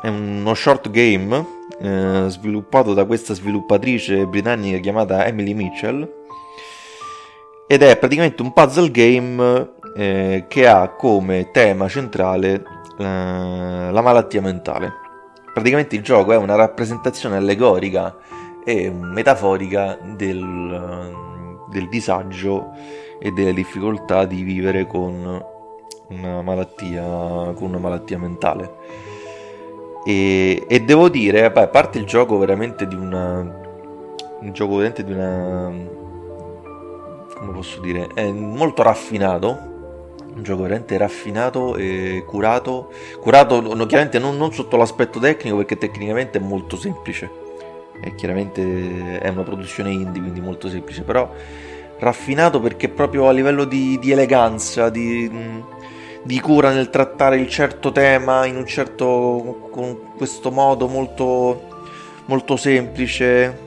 È 0.00 0.08
uno 0.08 0.54
short 0.54 0.90
game 0.90 1.56
eh, 1.80 2.25
sviluppato 2.28 2.94
da 2.94 3.04
questa 3.04 3.34
sviluppatrice 3.34 4.26
britannica 4.26 4.78
chiamata 4.78 5.26
Emily 5.26 5.54
Mitchell. 5.54 6.16
Ed 7.66 7.82
è 7.82 7.96
praticamente 7.98 8.42
un 8.42 8.52
puzzle 8.52 8.90
game 8.90 9.70
eh, 9.94 10.46
che 10.48 10.66
ha 10.66 10.88
come 10.90 11.50
tema 11.50 11.88
centrale 11.88 12.62
eh, 12.98 13.04
la 13.04 14.00
malattia 14.00 14.40
mentale. 14.40 14.92
Praticamente 15.52 15.96
il 15.96 16.02
gioco 16.02 16.32
è 16.32 16.37
una 16.37 16.54
rappresentazione 16.54 17.37
allegorica 17.37 18.16
e 18.64 18.90
metaforica 18.90 19.98
del, 20.16 21.12
del 21.70 21.88
disagio 21.88 22.70
e 23.18 23.30
delle 23.32 23.52
difficoltà 23.52 24.25
di 24.25 24.42
vivere 24.42 24.87
con 24.87 25.44
una 26.08 26.42
malattia, 26.42 27.02
con 27.54 27.68
una 27.68 27.78
malattia 27.78 28.18
mentale. 28.18 28.70
E, 30.05 30.64
e 30.69 30.81
devo 30.81 31.09
dire, 31.09 31.50
beh, 31.50 31.62
a 31.62 31.69
parte 31.69 31.99
il 31.99 32.07
gioco 32.07 32.38
veramente 32.38 32.87
di 32.87 32.95
una. 32.95 33.67
Un 34.40 34.52
gioco 34.52 34.76
veramente 34.76 35.05
di 35.05 35.12
una. 35.12 35.73
come 37.35 37.52
posso 37.52 37.81
dire? 37.81 38.09
È 38.14 38.31
molto 38.31 38.83
raffinato 38.83 39.76
un 40.38 40.45
gioco 40.45 40.62
veramente 40.62 40.97
raffinato 40.97 41.76
e 41.76 42.23
curato, 42.26 42.93
curato 43.21 43.61
chiaramente 43.87 44.19
non, 44.19 44.37
non, 44.37 44.52
sotto 44.52 44.76
l'aspetto 44.76 45.19
tecnico 45.19 45.57
perché 45.57 45.76
tecnicamente 45.76 46.38
è 46.38 46.40
molto 46.40 46.76
semplice, 46.76 47.28
e 48.00 48.14
chiaramente 48.14 49.19
è 49.19 49.28
una 49.28 49.43
produzione 49.43 49.90
indie 49.90 50.21
quindi 50.21 50.40
molto 50.40 50.69
semplice, 50.69 51.02
però 51.02 51.31
raffinato 51.99 52.61
perché 52.61 52.88
proprio 52.88 53.26
a 53.28 53.33
livello 53.33 53.64
di, 53.64 53.99
di 53.99 54.12
eleganza, 54.12 54.88
di, 54.88 55.28
di, 56.28 56.40
cura 56.40 56.73
nel 56.73 56.90
trattare 56.90 57.38
il 57.38 57.49
certo 57.49 57.90
tema 57.90 58.44
in 58.44 58.56
un 58.56 58.66
certo, 58.66 59.68
con 59.70 60.12
questo 60.14 60.50
modo 60.50 60.87
molto, 60.87 61.87
molto 62.26 62.56
semplice, 62.56 63.58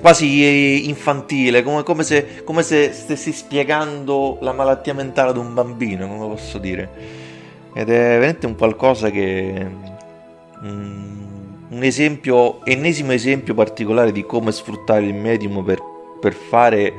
quasi 0.00 0.88
infantile, 0.88 1.62
come, 1.62 1.84
come, 1.84 2.02
se, 2.02 2.42
come, 2.42 2.64
se, 2.64 2.90
stessi 2.92 3.30
spiegando 3.30 4.38
la 4.40 4.52
malattia 4.52 4.92
mentale 4.92 5.30
ad 5.30 5.36
un 5.36 5.54
bambino, 5.54 6.08
come 6.08 6.34
posso 6.34 6.58
dire. 6.58 6.88
Ed 7.74 7.88
è 7.88 8.18
veramente 8.18 8.46
un 8.46 8.56
qualcosa 8.56 9.10
che... 9.10 9.66
Mm, 10.64 11.18
un 11.70 11.84
esempio, 11.84 12.64
ennesimo 12.64 13.12
esempio 13.12 13.54
particolare 13.54 14.10
di 14.10 14.26
come 14.26 14.50
sfruttare 14.50 15.04
il 15.04 15.14
medium 15.14 15.62
per, 15.62 15.80
per 16.20 16.32
fare, 16.32 16.92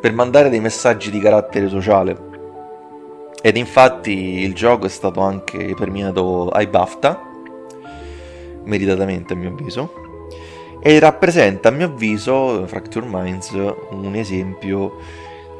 per 0.00 0.12
mandare 0.12 0.48
dei 0.48 0.60
messaggi 0.60 1.10
di 1.10 1.18
carattere 1.18 1.68
sociale. 1.68 2.30
Ed 3.42 3.56
infatti 3.56 4.12
il 4.12 4.54
gioco 4.54 4.86
è 4.86 4.88
stato 4.88 5.20
anche 5.20 5.74
premiato 5.74 6.48
ai 6.48 6.68
BAFTA, 6.68 7.30
meritatamente 8.64 9.32
a 9.32 9.36
mio 9.36 9.50
avviso 9.50 10.00
e 10.84 10.98
rappresenta 10.98 11.68
a 11.68 11.72
mio 11.72 11.86
avviso 11.86 12.66
Fracture 12.66 13.06
Minds 13.08 13.50
un 13.90 14.14
esempio 14.16 14.98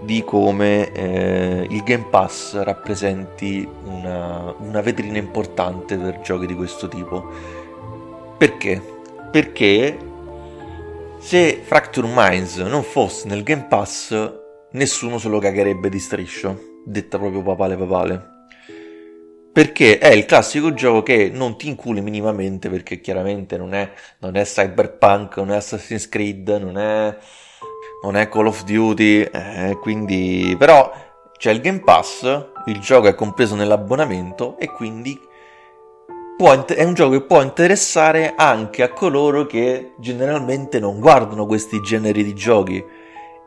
di 0.01 0.25
come 0.25 0.91
eh, 0.93 1.67
il 1.71 1.83
Game 1.85 2.07
Pass 2.11 2.61
rappresenti 2.61 3.69
una, 3.85 4.53
una 4.59 4.81
vetrina 4.81 5.19
importante 5.19 5.97
per 5.97 6.21
giochi 6.23 6.47
di 6.47 6.57
questo 6.57 6.89
tipo. 6.89 7.25
Perché? 8.37 8.83
Perché 9.31 9.97
se 11.19 11.63
Fracture 11.65 12.09
Minds 12.13 12.57
non 12.57 12.83
fosse 12.83 13.29
nel 13.29 13.45
Game 13.45 13.67
Pass, 13.69 14.33
nessuno 14.73 15.19
se 15.19 15.29
lo 15.29 15.39
cagherebbe 15.39 15.89
di 15.89 16.01
striscio, 16.01 16.72
detta 16.85 17.19
proprio 17.19 17.43
papale 17.43 17.77
papale. 17.77 18.31
Perché 19.53 19.99
è 19.99 20.09
il 20.09 20.25
classico 20.25 20.73
gioco 20.73 21.03
che 21.03 21.31
non 21.31 21.59
ti 21.59 21.69
inculi 21.69 22.01
minimamente 22.01 22.71
perché 22.71 23.01
chiaramente 23.01 23.59
non 23.59 23.75
è, 23.75 23.93
non 24.21 24.37
è 24.37 24.45
Cyberpunk, 24.45 25.37
non 25.37 25.51
è 25.51 25.57
Assassin's 25.57 26.09
Creed, 26.09 26.49
non 26.49 26.79
è, 26.79 27.15
non 28.03 28.17
è 28.17 28.29
Call 28.29 28.47
of 28.47 28.65
Duty, 28.65 29.21
eh, 29.21 29.77
quindi 29.79 30.57
però 30.59 30.91
c'è 31.37 31.51
il 31.51 31.61
Game 31.61 31.81
Pass, 31.81 32.23
il 32.67 32.79
gioco 32.79 33.09
è 33.09 33.15
compreso 33.15 33.55
nell'abbonamento 33.55 34.57
e 34.59 34.71
quindi 34.71 35.21
può, 36.37 36.65
è 36.65 36.85
un 36.85 36.95
gioco 36.95 37.19
che 37.19 37.23
può 37.25 37.43
interessare 37.43 38.35
anche 38.37 38.83
a 38.83 38.93
coloro 38.93 39.45
che 39.45 39.93
generalmente 39.99 40.81
non 40.81 40.99
guardano 40.99 41.47
questi 41.47 41.81
generi 41.81 42.25
di 42.25 42.35
giochi. 42.35 42.83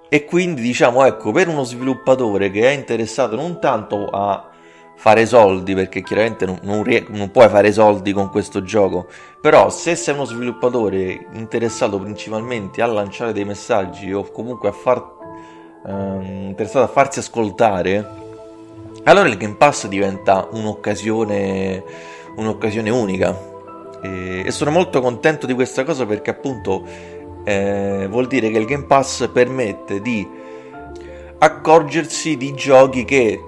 E 0.09 0.25
quindi 0.25 0.62
diciamo 0.62 1.03
ecco, 1.05 1.31
per 1.31 1.47
uno 1.47 1.63
sviluppatore 1.63 2.51
che 2.51 2.69
è 2.69 2.74
interessato 2.74 3.35
non 3.35 3.59
tanto 3.59 4.07
a 4.07 4.50
fare 4.97 5.25
soldi 5.25 5.74
perché 5.74 6.01
chiaramente 6.01 6.45
non, 6.45 6.59
non, 6.62 6.83
non, 7.09 7.29
puoi 7.29 7.50
fare 7.50 7.74
soldi 7.74 8.13
con 8.13 8.29
questo 8.29 8.63
gioco 8.63 9.07
però 9.41 9.69
se 9.69 9.93
sei 9.93 10.13
uno 10.13 10.24
sviluppatore 10.24 11.27
interessato 11.33 12.00
principalmente 12.00 12.81
a 12.81 12.85
lanciare 12.85 13.33
dei 13.33 13.43
messaggi 13.43 14.13
o 14.13 14.31
comunque 14.31 14.69
a 14.69 14.71
far 14.71 15.03
ehm, 15.85 16.45
interessato 16.47 16.85
a 16.85 16.88
farsi 16.88 17.19
ascoltare 17.19 18.07
allora 19.03 19.27
il 19.27 19.35
Game 19.35 19.55
Pass 19.55 19.88
diventa 19.88 20.47
un'occasione 20.50 21.83
un'occasione 22.35 22.89
unica. 22.89 23.53
E, 24.01 24.43
e 24.45 24.51
sono 24.51 24.71
molto 24.71 25.01
contento 25.01 25.45
di 25.45 25.53
questa 25.53 25.83
cosa 25.83 26.05
perché 26.05 26.29
appunto 26.29 26.83
eh, 27.46 28.08
vuol 28.10 28.28
dire 28.28 28.50
che 28.50 28.58
il 28.58 28.66
Game 28.66 28.86
Pass 28.86 29.30
permette 29.30 30.02
di 30.02 30.28
accorgersi 31.38 32.36
di 32.36 32.54
giochi 32.54 33.06
che 33.06 33.40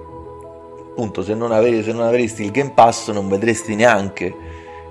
appunto 0.90 1.22
se 1.22 1.34
non, 1.34 1.52
ave- 1.52 1.82
se 1.82 1.92
non 1.92 2.06
avresti 2.06 2.44
il 2.44 2.50
Game 2.50 2.72
Pass 2.72 3.10
non 3.10 3.28
vedresti 3.28 3.74
neanche 3.74 4.34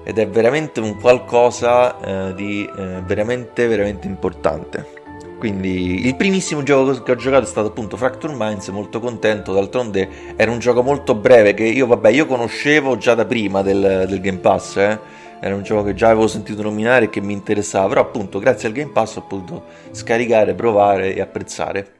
ed 0.03 0.17
è 0.19 0.27
veramente 0.27 0.79
un 0.79 0.99
qualcosa 0.99 2.29
eh, 2.29 2.33
di 2.33 2.63
eh, 2.63 3.01
veramente 3.05 3.67
veramente 3.67 4.07
importante. 4.07 4.95
Quindi 5.37 6.07
il 6.07 6.15
primissimo 6.15 6.63
gioco 6.63 7.03
che 7.03 7.11
ho 7.11 7.15
giocato 7.15 7.43
è 7.43 7.47
stato 7.47 7.67
appunto 7.67 7.95
Fracture 7.95 8.33
Minds, 8.35 8.69
molto 8.69 8.99
contento, 8.99 9.53
d'altronde 9.53 10.09
era 10.35 10.49
un 10.49 10.57
gioco 10.59 10.81
molto 10.81 11.13
breve 11.13 11.53
che 11.53 11.63
io 11.63 11.85
vabbè 11.85 12.09
io 12.09 12.25
conoscevo 12.25 12.97
già 12.97 13.13
da 13.13 13.25
prima 13.25 13.61
del, 13.61 14.05
del 14.07 14.19
Game 14.19 14.39
Pass, 14.39 14.77
eh? 14.77 14.99
Era 15.39 15.55
un 15.55 15.63
gioco 15.63 15.83
che 15.83 15.93
già 15.93 16.09
avevo 16.09 16.27
sentito 16.27 16.61
nominare 16.61 17.05
e 17.05 17.09
che 17.09 17.21
mi 17.21 17.33
interessava, 17.33 17.87
però 17.87 18.01
appunto 18.01 18.39
grazie 18.39 18.67
al 18.67 18.73
Game 18.73 18.91
Pass 18.91 19.17
ho 19.17 19.21
potuto 19.21 19.65
scaricare, 19.91 20.55
provare 20.55 21.13
e 21.13 21.21
apprezzare. 21.21 21.93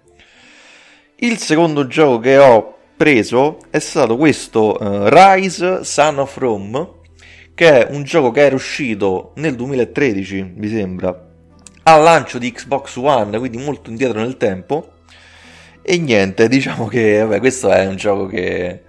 Il 1.18 1.38
secondo 1.38 1.88
gioco 1.88 2.20
che 2.20 2.38
ho 2.38 2.76
preso 2.96 3.60
è 3.70 3.80
stato 3.80 4.18
questo 4.18 4.78
uh, 4.80 5.08
Rise 5.08 5.84
Son 5.84 6.20
of 6.20 6.38
Rome, 6.38 6.90
che 7.54 7.88
è 7.88 7.94
un 7.94 8.04
gioco 8.04 8.32
che 8.32 8.42
era 8.42 8.56
uscito 8.56 9.32
nel 9.36 9.56
2013, 9.56 10.54
mi 10.56 10.68
sembra, 10.68 11.28
al 11.84 12.04
lancio 12.04 12.38
di 12.38 12.52
Xbox 12.52 12.96
One, 12.98 13.38
quindi 13.38 13.58
molto 13.58 13.90
indietro 13.90 14.20
nel 14.20 14.38
tempo. 14.38 14.94
E 15.82 15.98
niente, 15.98 16.48
diciamo 16.50 16.88
che 16.88 17.20
vabbè, 17.20 17.40
questo 17.40 17.70
è 17.72 17.86
un 17.86 17.96
gioco 17.96 18.26
che. 18.28 18.84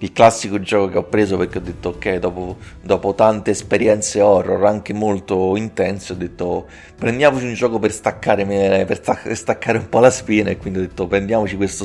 Il 0.00 0.12
classico 0.12 0.60
gioco 0.60 0.88
che 0.90 0.98
ho 0.98 1.04
preso 1.04 1.36
perché 1.36 1.58
ho 1.58 1.60
detto 1.60 1.88
ok, 1.90 2.16
dopo, 2.18 2.56
dopo 2.80 3.14
tante 3.14 3.50
esperienze 3.50 4.20
horror, 4.20 4.64
anche 4.64 4.92
molto 4.92 5.56
intense, 5.56 6.12
ho 6.12 6.16
detto 6.16 6.66
prendiamoci 6.96 7.46
un 7.46 7.54
gioco 7.54 7.78
per 7.78 7.90
staccare, 7.90 8.44
per 8.86 9.34
staccare 9.34 9.78
un 9.78 9.88
po' 9.88 9.98
la 9.98 10.10
spina 10.10 10.50
e 10.50 10.56
quindi 10.56 10.78
ho 10.78 10.82
detto 10.82 11.06
prendiamoci 11.06 11.56
questo, 11.56 11.84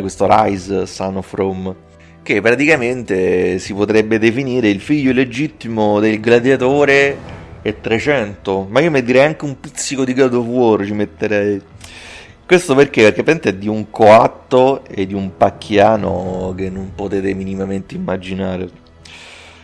questo 0.00 0.26
Rise 0.28 0.86
Son 0.86 1.16
of 1.16 1.32
Rome 1.32 1.92
che 2.22 2.40
praticamente 2.40 3.58
si 3.58 3.74
potrebbe 3.74 4.18
definire 4.18 4.70
il 4.70 4.80
figlio 4.80 5.12
legittimo 5.12 6.00
del 6.00 6.20
gladiatore 6.20 7.16
e 7.60 7.80
300, 7.80 8.66
ma 8.70 8.80
io 8.80 8.90
mi 8.90 9.02
direi 9.02 9.26
anche 9.26 9.44
un 9.44 9.60
pizzico 9.60 10.04
di 10.04 10.14
God 10.14 10.34
of 10.34 10.46
War 10.46 10.84
ci 10.84 10.92
metterei. 10.92 11.60
Questo 12.46 12.74
perché? 12.74 13.02
Perché 13.04 13.22
praticamente 13.22 13.48
è 13.50 13.54
di 13.54 13.68
un 13.68 13.88
coatto 13.88 14.84
e 14.84 15.06
di 15.06 15.14
un 15.14 15.34
pacchiano 15.36 16.52
che 16.54 16.68
non 16.68 16.92
potete 16.94 17.32
minimamente 17.32 17.94
immaginare. 17.94 18.68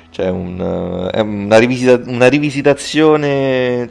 Cioè 0.09 0.31
un, 0.31 1.11
è 1.13 1.21
una, 1.21 1.59
rivisita, 1.59 2.01
una 2.07 2.27
rivisitazione 2.27 3.91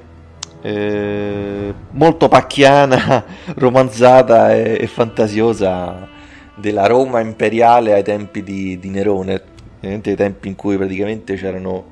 eh, 0.61 1.73
molto 1.91 2.27
pacchiana, 2.27 3.25
romanzata 3.55 4.55
e, 4.55 4.77
e, 4.81 4.87
fantasiosa 4.87 6.07
della 6.55 6.87
Roma 6.87 7.19
imperiale 7.19 7.93
ai 7.93 8.03
tempi 8.03 8.41
di, 8.41 8.79
di 8.79 8.89
Nerone, 8.89 9.41
ai 9.81 10.01
tempi 10.01 10.47
in 10.47 10.55
cui 10.55 10.77
praticamente 10.77 11.35
c'erano, 11.35 11.85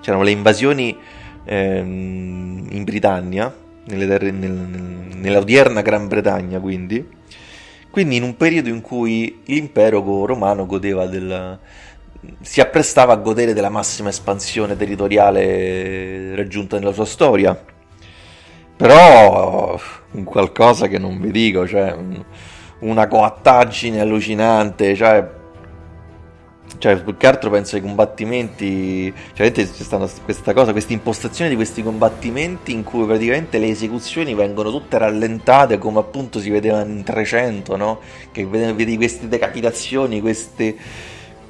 c'erano 0.00 0.24
le 0.24 0.30
invasioni 0.32 0.96
ehm, 1.44 2.66
in 2.68 2.84
Britannia, 2.84 3.54
terre, 3.98 4.30
nel, 4.30 4.50
nell'odierna 4.50 5.82
Gran 5.82 6.08
Bretagna 6.08 6.60
quindi, 6.60 7.06
quindi 7.90 8.16
in 8.16 8.22
un 8.22 8.36
periodo 8.36 8.68
in 8.68 8.80
cui 8.80 9.42
l'impero 9.46 10.02
romano 10.24 10.66
godeva 10.66 11.06
del, 11.06 11.58
si 12.40 12.60
apprestava 12.60 13.12
a 13.14 13.16
godere 13.16 13.52
della 13.52 13.70
massima 13.70 14.10
espansione 14.10 14.76
territoriale 14.76 16.34
raggiunta 16.34 16.78
nella 16.78 16.92
sua 16.92 17.06
storia. 17.06 17.58
Però 18.76 19.78
un 20.12 20.24
qualcosa 20.24 20.86
che 20.86 20.98
non 20.98 21.20
vi 21.20 21.30
dico, 21.30 21.66
cioè 21.66 21.94
una 22.80 23.08
coattaggine 23.08 24.00
allucinante, 24.00 24.94
cioè 24.94 25.38
cioè, 26.80 26.98
più 27.02 27.14
che 27.18 27.26
altro 27.26 27.50
penso 27.50 27.76
ai 27.76 27.82
combattimenti. 27.82 29.12
Cioè, 29.34 29.52
c'è 29.52 29.66
stata 29.66 30.08
questa 30.24 30.54
cosa, 30.54 30.72
questa 30.72 30.94
impostazione 30.94 31.50
di 31.50 31.56
questi 31.56 31.82
combattimenti 31.82 32.72
in 32.72 32.84
cui 32.84 33.04
praticamente 33.04 33.58
le 33.58 33.68
esecuzioni 33.68 34.32
vengono 34.34 34.70
tutte 34.70 34.96
rallentate, 34.96 35.76
come 35.76 35.98
appunto 35.98 36.40
si 36.40 36.48
vedeva 36.48 36.80
in 36.80 37.02
300, 37.04 37.76
no? 37.76 38.00
Che 38.32 38.46
vedi 38.46 38.96
queste 38.96 39.28
decapitazioni, 39.28 40.22
queste, 40.22 40.74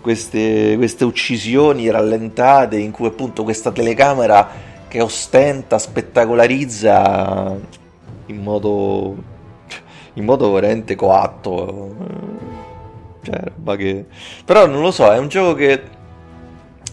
queste, 0.00 0.74
queste 0.76 1.04
uccisioni 1.04 1.88
rallentate, 1.90 2.78
in 2.78 2.90
cui 2.90 3.06
appunto 3.06 3.44
questa 3.44 3.70
telecamera 3.70 4.50
che 4.88 5.00
ostenta, 5.00 5.78
spettacolarizza 5.78 7.56
in 8.26 8.42
modo, 8.42 9.14
in 10.14 10.24
modo 10.24 10.50
veramente 10.50 10.96
coatto 10.96 12.69
cioè, 13.22 13.40
roba 13.54 13.76
che... 13.76 14.06
Però 14.44 14.66
non 14.66 14.80
lo 14.80 14.90
so, 14.90 15.10
è 15.12 15.18
un 15.18 15.28
gioco 15.28 15.54
che 15.54 15.82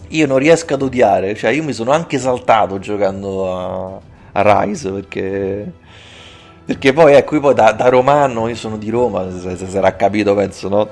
io 0.08 0.26
non 0.26 0.38
riesco 0.38 0.74
ad 0.74 0.82
odiare. 0.82 1.34
Cioè, 1.34 1.50
io 1.50 1.62
mi 1.62 1.72
sono 1.72 1.90
anche 1.92 2.16
esaltato 2.16 2.78
giocando 2.78 3.52
a, 3.52 4.00
a 4.32 4.62
Rise 4.64 4.90
perché... 4.90 5.72
Perché 6.64 6.92
poi, 6.92 7.14
ecco, 7.14 7.40
poi 7.40 7.54
da, 7.54 7.72
da 7.72 7.88
romano, 7.88 8.46
io 8.46 8.54
sono 8.54 8.76
di 8.76 8.90
Roma, 8.90 9.26
se, 9.30 9.56
se 9.56 9.66
sarà 9.68 9.96
capito, 9.96 10.34
penso, 10.34 10.68
no? 10.68 10.88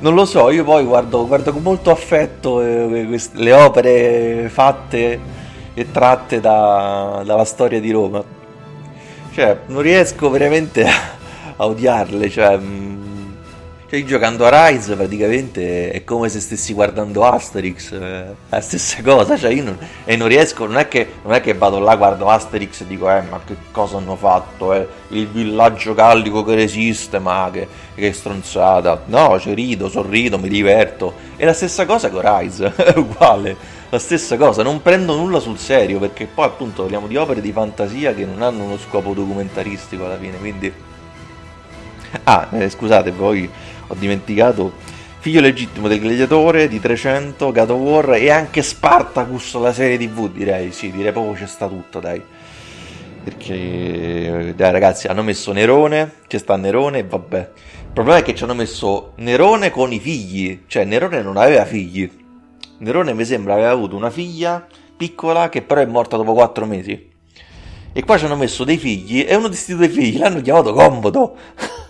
Non 0.00 0.12
lo 0.14 0.24
so, 0.24 0.50
io 0.50 0.64
poi 0.64 0.84
guardo, 0.84 1.24
guardo 1.24 1.52
con 1.52 1.62
molto 1.62 1.92
affetto 1.92 2.60
eh, 2.60 3.04
queste, 3.06 3.38
le 3.38 3.52
opere 3.52 4.48
fatte 4.48 5.20
e 5.72 5.90
tratte 5.92 6.40
da, 6.40 7.22
dalla 7.24 7.44
storia 7.44 7.78
di 7.80 7.92
Roma. 7.92 8.24
Cioè, 9.32 9.58
non 9.66 9.82
riesco 9.82 10.28
veramente 10.30 10.84
a, 10.84 10.90
a 11.58 11.66
odiarle, 11.66 12.28
cioè... 12.28 12.56
Mh, 12.56 12.64
mm, 12.64 13.05
cioè, 13.88 14.02
giocando 14.02 14.44
a 14.46 14.68
Rise 14.68 14.96
praticamente 14.96 15.92
è 15.92 16.02
come 16.02 16.28
se 16.28 16.40
stessi 16.40 16.72
guardando 16.72 17.24
Asterix, 17.24 17.94
è 17.96 18.26
la 18.48 18.60
stessa 18.60 19.00
cosa, 19.00 19.36
cioè 19.36 19.52
io 19.52 19.62
non, 19.62 19.78
e 20.04 20.16
non 20.16 20.26
riesco, 20.26 20.66
non 20.66 20.78
è, 20.78 20.88
che, 20.88 21.06
non 21.22 21.32
è 21.34 21.40
che 21.40 21.54
vado 21.54 21.78
là, 21.78 21.94
guardo 21.94 22.28
Asterix 22.28 22.80
e 22.80 22.86
dico, 22.88 23.08
eh, 23.08 23.22
ma 23.22 23.40
che 23.46 23.54
cosa 23.70 23.98
hanno 23.98 24.16
fatto, 24.16 24.72
eh? 24.72 24.88
il 25.10 25.28
villaggio 25.28 25.94
gallico 25.94 26.42
che 26.42 26.56
resiste, 26.56 27.20
ma 27.20 27.48
che, 27.52 27.68
che 27.94 28.12
stronzata. 28.12 29.02
No, 29.06 29.38
ci 29.38 29.54
rido, 29.54 29.88
sorrido, 29.88 30.36
mi 30.36 30.48
diverto. 30.48 31.14
È 31.36 31.44
la 31.44 31.52
stessa 31.52 31.86
cosa 31.86 32.10
con 32.10 32.22
Rise, 32.24 32.72
è 32.74 32.98
uguale, 32.98 33.56
la 33.88 34.00
stessa 34.00 34.36
cosa, 34.36 34.64
non 34.64 34.82
prendo 34.82 35.14
nulla 35.14 35.38
sul 35.38 35.58
serio, 35.58 36.00
perché 36.00 36.26
poi 36.26 36.46
appunto 36.46 36.82
parliamo 36.82 37.06
di 37.06 37.16
opere 37.16 37.40
di 37.40 37.52
fantasia 37.52 38.12
che 38.14 38.24
non 38.24 38.42
hanno 38.42 38.64
uno 38.64 38.78
scopo 38.78 39.14
documentaristico 39.14 40.04
alla 40.04 40.18
fine, 40.18 40.38
quindi... 40.38 40.72
Ah, 42.24 42.48
eh, 42.52 42.70
scusate, 42.70 43.10
poi 43.10 43.48
ho 43.86 43.94
dimenticato, 43.94 44.72
figlio 45.18 45.40
legittimo 45.40 45.88
del 45.88 46.00
gladiatore, 46.00 46.68
di 46.68 46.80
300, 46.80 47.52
God 47.52 47.70
of 47.70 47.80
War 47.80 48.14
e 48.14 48.30
anche 48.30 48.62
Spartacus, 48.62 49.54
la 49.54 49.72
serie 49.72 49.98
tv, 49.98 50.30
direi, 50.30 50.72
sì, 50.72 50.90
direi 50.90 51.12
proprio 51.12 51.34
c'è 51.34 51.46
sta 51.46 51.68
tutto, 51.68 52.00
dai. 52.00 52.22
Perché, 53.24 54.52
dai 54.54 54.70
ragazzi, 54.70 55.08
hanno 55.08 55.22
messo 55.22 55.52
Nerone, 55.52 56.12
c'è 56.28 56.38
sta 56.38 56.56
Nerone 56.56 56.98
e 56.98 57.04
vabbè. 57.04 57.50
Il 57.80 57.92
problema 57.92 58.18
è 58.20 58.22
che 58.22 58.34
ci 58.34 58.44
hanno 58.44 58.54
messo 58.54 59.12
Nerone 59.16 59.70
con 59.70 59.92
i 59.92 59.98
figli, 59.98 60.62
cioè 60.66 60.84
Nerone 60.84 61.22
non 61.22 61.36
aveva 61.36 61.64
figli. 61.64 62.08
Nerone 62.78 63.14
mi 63.14 63.24
sembra 63.24 63.54
aveva 63.54 63.70
avuto 63.70 63.96
una 63.96 64.10
figlia 64.10 64.64
piccola 64.96 65.48
che 65.48 65.62
però 65.62 65.80
è 65.80 65.86
morta 65.86 66.16
dopo 66.16 66.32
4 66.34 66.66
mesi. 66.66 67.10
E 67.92 68.04
qua 68.04 68.18
ci 68.18 68.26
hanno 68.26 68.36
messo 68.36 68.64
dei 68.64 68.76
figli 68.76 69.24
e 69.26 69.34
uno 69.34 69.48
di 69.48 69.54
questi 69.54 69.74
due 69.74 69.88
figli 69.88 70.18
l'hanno 70.18 70.40
chiamato 70.40 70.72
Comodo. 70.72 71.36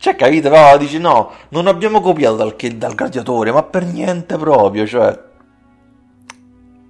Cioè, 0.00 0.16
capite? 0.16 0.48
No, 0.48 0.78
dici 0.78 0.98
no, 0.98 1.30
non 1.50 1.66
abbiamo 1.66 2.00
copiato 2.00 2.36
dal, 2.36 2.56
dal 2.56 2.94
gladiatore, 2.94 3.52
ma 3.52 3.62
per 3.64 3.84
niente 3.84 4.38
proprio, 4.38 4.86
cioè... 4.86 5.28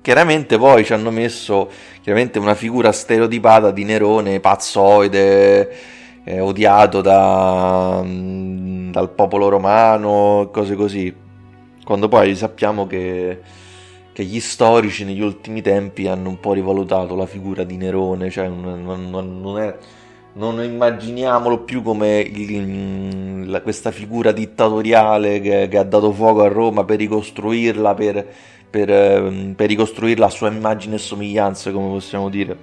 Chiaramente 0.00 0.56
poi 0.56 0.84
ci 0.84 0.92
hanno 0.92 1.10
messo 1.10 1.68
una 2.36 2.54
figura 2.54 2.92
stereotipata 2.92 3.72
di 3.72 3.82
Nerone, 3.82 4.38
pazzoide, 4.38 5.76
eh, 6.22 6.38
odiato 6.38 7.00
da, 7.00 8.00
mm, 8.00 8.92
dal 8.92 9.10
popolo 9.10 9.48
romano, 9.48 10.48
cose 10.52 10.76
così. 10.76 11.12
Quando 11.84 12.06
poi 12.06 12.36
sappiamo 12.36 12.86
che, 12.86 13.40
che, 14.12 14.22
gli 14.22 14.38
storici 14.38 15.04
negli 15.04 15.20
ultimi 15.20 15.62
tempi 15.62 16.06
hanno 16.06 16.28
un 16.28 16.38
po' 16.38 16.52
rivalutato 16.52 17.16
la 17.16 17.26
figura 17.26 17.64
di 17.64 17.76
Nerone, 17.76 18.30
cioè 18.30 18.46
non, 18.46 18.84
non, 18.84 19.40
non 19.40 19.58
è 19.58 19.76
non 20.40 20.64
immaginiamolo 20.64 21.58
più 21.58 21.82
come 21.82 22.20
il, 22.20 23.50
la, 23.50 23.60
questa 23.60 23.90
figura 23.90 24.32
dittatoriale 24.32 25.38
che, 25.40 25.68
che, 25.70 25.76
ha 25.76 25.82
dato 25.82 26.10
fuoco 26.12 26.42
a 26.42 26.48
Roma 26.48 26.84
per 26.84 26.96
ricostruirla, 26.96 27.92
per, 27.92 28.26
per, 28.70 28.90
ehm, 28.90 29.52
per 29.54 29.68
ricostruirla 29.68 30.24
a 30.24 30.30
sua 30.30 30.48
immagine 30.48 30.94
e 30.94 30.98
somiglianza, 30.98 31.70
come 31.70 31.90
possiamo 31.90 32.30
dire. 32.30 32.56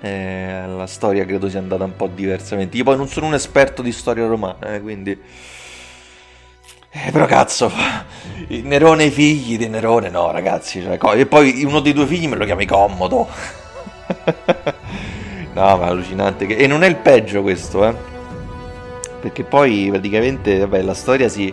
Eh, 0.00 0.64
la 0.66 0.86
storia 0.86 1.24
credo 1.24 1.48
sia 1.48 1.60
andata 1.60 1.84
un 1.84 1.94
po' 1.94 2.08
diversamente. 2.08 2.76
Io 2.76 2.84
poi 2.84 2.96
non 2.96 3.06
sono 3.06 3.26
un 3.26 3.34
esperto 3.34 3.80
di 3.80 3.92
storia 3.92 4.26
romana, 4.26 4.74
eh, 4.74 4.80
quindi... 4.80 5.16
Eh, 6.96 7.10
però 7.10 7.26
cazzo, 7.26 7.70
Nerone 8.48 9.04
e 9.04 9.06
i 9.06 9.10
figli 9.10 9.56
di 9.56 9.68
Nerone, 9.68 10.10
no 10.10 10.30
ragazzi, 10.30 10.80
cioè, 10.80 10.98
e 11.16 11.26
poi 11.26 11.64
uno 11.64 11.80
dei 11.80 11.92
due 11.92 12.06
figli 12.06 12.28
me 12.28 12.36
lo 12.36 12.44
chiami 12.44 12.66
Commodo. 12.66 13.28
No, 15.54 15.76
ma 15.76 15.86
allucinante. 15.86 16.46
E 16.46 16.66
non 16.66 16.82
è 16.82 16.88
il 16.88 16.96
peggio 16.96 17.42
questo, 17.42 17.86
eh. 17.86 17.94
Perché 19.20 19.44
poi 19.44 19.86
praticamente, 19.88 20.58
vabbè, 20.58 20.82
la 20.82 20.94
storia 20.94 21.28
si, 21.28 21.52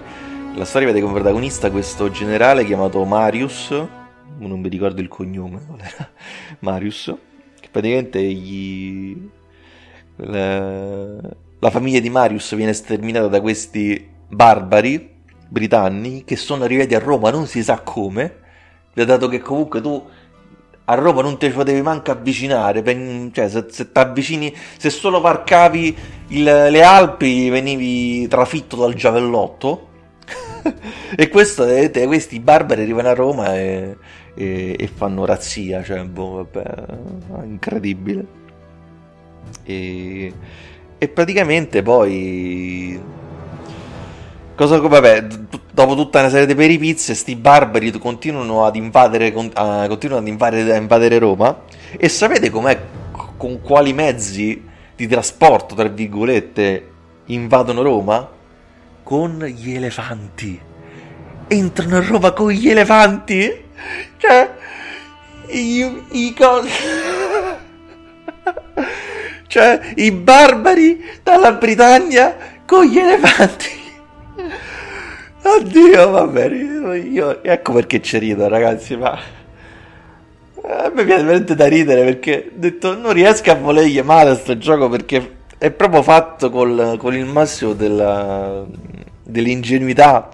la 0.55 0.65
storia 0.65 0.87
vede 0.87 1.01
come 1.01 1.13
protagonista 1.13 1.69
questo 1.69 2.09
generale 2.09 2.65
chiamato 2.65 3.03
Marius, 3.05 3.69
non 4.39 4.59
mi 4.59 4.69
ricordo 4.69 5.01
il 5.01 5.07
cognome, 5.07 5.61
Marius, 6.59 7.15
che 7.59 7.67
praticamente 7.69 8.21
gli... 8.21 9.29
la... 10.15 11.19
la 11.59 11.69
famiglia 11.69 11.99
di 11.99 12.09
Marius 12.09 12.55
viene 12.55 12.73
sterminata 12.73 13.27
da 13.27 13.39
questi 13.39 14.09
barbari 14.27 15.09
britanni 15.47 16.23
che 16.23 16.37
sono 16.37 16.63
arrivati 16.63 16.95
a 16.95 16.99
Roma 16.99 17.29
non 17.29 17.45
si 17.45 17.61
sa 17.61 17.81
come, 17.81 18.39
dato 18.93 19.27
che 19.27 19.39
comunque 19.39 19.81
tu 19.81 20.01
a 20.91 20.95
Roma 20.95 21.21
non 21.21 21.38
ti 21.38 21.49
potevi 21.49 21.82
manco 21.82 22.12
avvicinare, 22.12 22.84
cioè 23.32 23.47
se, 23.47 23.65
se 23.69 23.91
ti 23.91 23.99
avvicini, 23.99 24.54
se 24.77 24.89
solo 24.89 25.21
varcavi 25.21 25.97
il, 26.30 26.43
le 26.43 26.84
Alpi 26.84 27.49
venivi 27.49 28.27
trafitto 28.27 28.75
dal 28.75 28.93
giavellotto. 28.93 29.88
e 31.15 31.30
questo, 31.30 31.63
vedete, 31.63 32.06
questi 32.08 32.41
barbari 32.41 32.82
arrivano 32.82 33.08
a 33.08 33.13
Roma 33.13 33.56
e, 33.58 33.95
e, 34.36 34.75
e 34.77 34.88
fanno 34.88 35.23
razzia, 35.23 35.82
cioè, 35.82 36.04
boh, 36.04 36.47
vabbè, 36.51 37.43
incredibile. 37.45 38.39
E, 39.63 40.34
e 40.97 41.08
praticamente 41.08 41.82
poi 41.82 42.99
Cosa, 44.62 44.78
vabbè, 44.78 45.26
dopo 45.71 45.95
tutta 45.95 46.19
una 46.19 46.30
serie 46.30 46.45
di 46.45 46.54
peripizie, 46.54 47.15
sti 47.15 47.36
barbari 47.36 47.91
continuano 47.97 48.63
ad 48.63 48.76
invadere, 48.76 49.30
uh, 49.30 49.88
continuano 49.88 50.21
ad 50.21 50.28
invadere, 50.28 50.74
a 50.74 50.76
invadere 50.76 51.17
Roma. 51.17 51.63
E 51.97 52.08
sapete 52.08 52.52
com'è, 52.52 52.80
con 53.38 53.60
quali 53.62 53.91
mezzi 53.91 54.63
di 54.95 55.08
trasporto, 55.08 55.74
tra 55.74 55.88
virgolette, 55.88 56.89
invadono 57.26 57.82
Roma? 57.82 58.30
Con 59.02 59.43
gli 59.45 59.74
elefanti. 59.74 60.62
Entrano 61.47 61.97
a 61.97 62.06
Roma 62.06 62.32
con 62.32 62.52
gli 62.52 62.69
elefanti? 62.69 63.63
Cioè, 64.17 64.54
i, 65.47 66.04
i 66.12 66.36
cosi... 66.38 66.69
cioè, 69.47 69.93
i 69.95 70.12
barbari 70.12 71.04
dalla 71.24 71.54
Britannia 71.54 72.38
con 72.63 72.86
gli 72.86 73.00
elefanti. 73.00 73.80
Oddio, 75.43 76.10
va 76.12 76.27
bene. 76.27 76.97
Io, 76.97 77.43
ecco 77.43 77.73
perché 77.73 78.01
ci 78.01 78.17
rido, 78.17 78.47
ragazzi. 78.47 78.95
Ma 78.95 79.17
a 80.63 80.91
me 80.93 81.04
viene 81.04 81.23
veramente 81.23 81.56
da 81.56 81.67
ridere 81.67 82.04
perché 82.04 82.49
ho 82.49 82.60
detto 82.60 82.95
non 82.95 83.13
riesco 83.13 83.51
a 83.51 83.56
volergli 83.56 83.99
male 84.01 84.30
a 84.32 84.36
sto 84.36 84.58
gioco 84.58 84.89
perché 84.89 85.39
è 85.58 85.71
proprio 85.71 86.01
fatto 86.04 86.49
col, 86.49 86.95
con 86.97 87.15
il 87.15 87.25
massimo 87.25 87.73
della, 87.73 88.65
dell'ingenuità. 89.23 90.30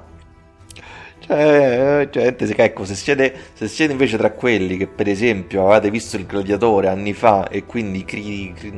Cioè, 1.20 2.08
cioè 2.10 2.36
ecco, 2.38 2.86
se 2.86 2.96
siete, 2.96 3.34
se 3.54 3.68
siete 3.68 3.92
invece 3.92 4.18
tra 4.18 4.32
quelli 4.32 4.78
che 4.78 4.88
per 4.88 5.10
esempio 5.10 5.70
avete 5.70 5.90
visto 5.90 6.16
il 6.16 6.26
gladiatore 6.26 6.88
anni 6.88 7.12
fa 7.14 7.50
e 7.50 7.66
quindi 7.66 8.06
cri, 8.06 8.54
cri, 8.56 8.72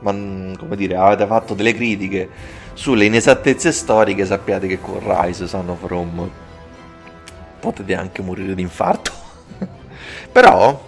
ma, 0.00 0.12
come 0.58 0.76
dire, 0.76 0.96
avete 0.96 1.26
fatto 1.26 1.52
delle 1.54 1.74
critiche 1.74 2.28
sulle 2.74 3.04
inesattezze 3.04 3.72
storiche, 3.72 4.24
sappiate 4.24 4.66
che 4.66 4.80
con 4.80 5.00
Rise 5.02 5.46
Son 5.46 5.68
of 5.68 5.82
Rome 5.84 6.30
potete 7.60 7.94
anche 7.94 8.22
morire 8.22 8.54
di 8.54 8.62
infarto. 8.62 9.12
Però, 10.32 10.86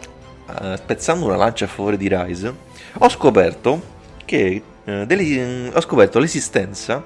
eh, 0.61 0.77
spezzando 0.77 1.27
una 1.27 1.37
lancia 1.37 1.67
a 1.67 1.69
favore 1.69 1.97
di 1.97 2.09
Rise, 2.09 2.55
ho 2.99 3.09
scoperto 3.09 3.81
che 4.25 4.63
eh, 4.85 5.07
delle, 5.07 5.71
ho 5.73 5.81
scoperto 5.81 6.19
l'esistenza 6.19 7.05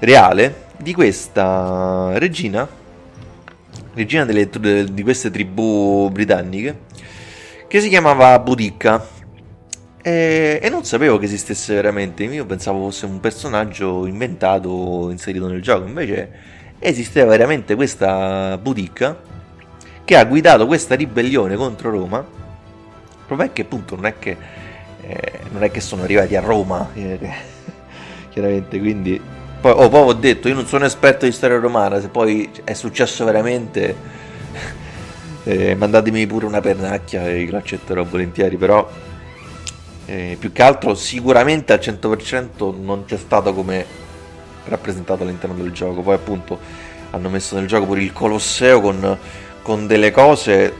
reale 0.00 0.66
di 0.76 0.92
questa 0.92 2.10
regina, 2.18 2.68
regina 3.94 4.24
delle, 4.24 4.48
di 4.92 5.02
queste 5.02 5.30
tribù 5.30 6.10
britanniche, 6.10 6.92
che 7.68 7.80
si 7.80 7.88
chiamava 7.88 8.38
Boudica 8.38 9.06
e, 10.06 10.58
e, 10.60 10.68
non 10.68 10.84
sapevo 10.84 11.16
che 11.16 11.24
esistesse 11.24 11.74
veramente, 11.74 12.24
io 12.24 12.44
pensavo 12.44 12.80
fosse 12.80 13.06
un 13.06 13.20
personaggio 13.20 14.04
inventato, 14.04 15.08
inserito 15.08 15.48
nel 15.48 15.62
gioco, 15.62 15.86
invece 15.86 16.30
esisteva 16.78 17.30
veramente 17.30 17.74
questa 17.74 18.58
boutique 18.58 19.16
che 20.04 20.14
ha 20.18 20.24
guidato 20.26 20.66
questa 20.66 20.94
ribellione 20.94 21.56
contro 21.56 21.88
Roma, 21.88 22.18
il 22.18 23.24
problema 23.26 23.50
è 23.50 23.54
che 23.54 23.62
appunto 23.62 23.94
non 23.94 24.04
è 24.04 24.18
che, 24.18 24.36
eh, 25.00 25.32
non 25.50 25.62
è 25.62 25.70
che 25.70 25.80
sono 25.80 26.02
arrivati 26.02 26.36
a 26.36 26.42
Roma, 26.42 26.90
eh, 26.92 27.18
chiaramente, 28.28 28.78
quindi... 28.78 29.18
Poi, 29.58 29.72
oh, 29.74 29.88
poi 29.88 30.08
ho 30.08 30.12
detto, 30.12 30.48
io 30.48 30.54
non 30.54 30.66
sono 30.66 30.84
esperto 30.84 31.24
di 31.24 31.32
storia 31.32 31.58
romana, 31.58 31.98
se 31.98 32.08
poi 32.08 32.50
è 32.64 32.74
successo 32.74 33.24
veramente, 33.24 33.96
eh, 35.44 35.74
mandatemi 35.74 36.26
pure 36.26 36.44
una 36.44 36.60
pernacchia 36.60 37.26
e 37.26 37.48
lo 37.50 37.56
accetterò 37.56 38.04
volentieri, 38.04 38.58
però 38.58 38.86
eh, 40.06 40.36
più 40.38 40.52
che 40.52 40.62
altro 40.62 40.94
sicuramente 40.94 41.72
al 41.72 41.78
100% 41.78 42.74
non 42.80 43.04
c'è 43.06 43.16
stato 43.16 43.54
come 43.54 43.84
rappresentato 44.66 45.22
all'interno 45.22 45.56
del 45.56 45.72
gioco. 45.72 46.02
Poi 46.02 46.14
appunto 46.14 46.58
hanno 47.10 47.28
messo 47.28 47.54
nel 47.56 47.66
gioco 47.66 47.86
pure 47.86 48.02
il 48.02 48.12
Colosseo 48.12 48.80
con, 48.80 49.18
con 49.62 49.86
delle 49.86 50.10
cose, 50.10 50.72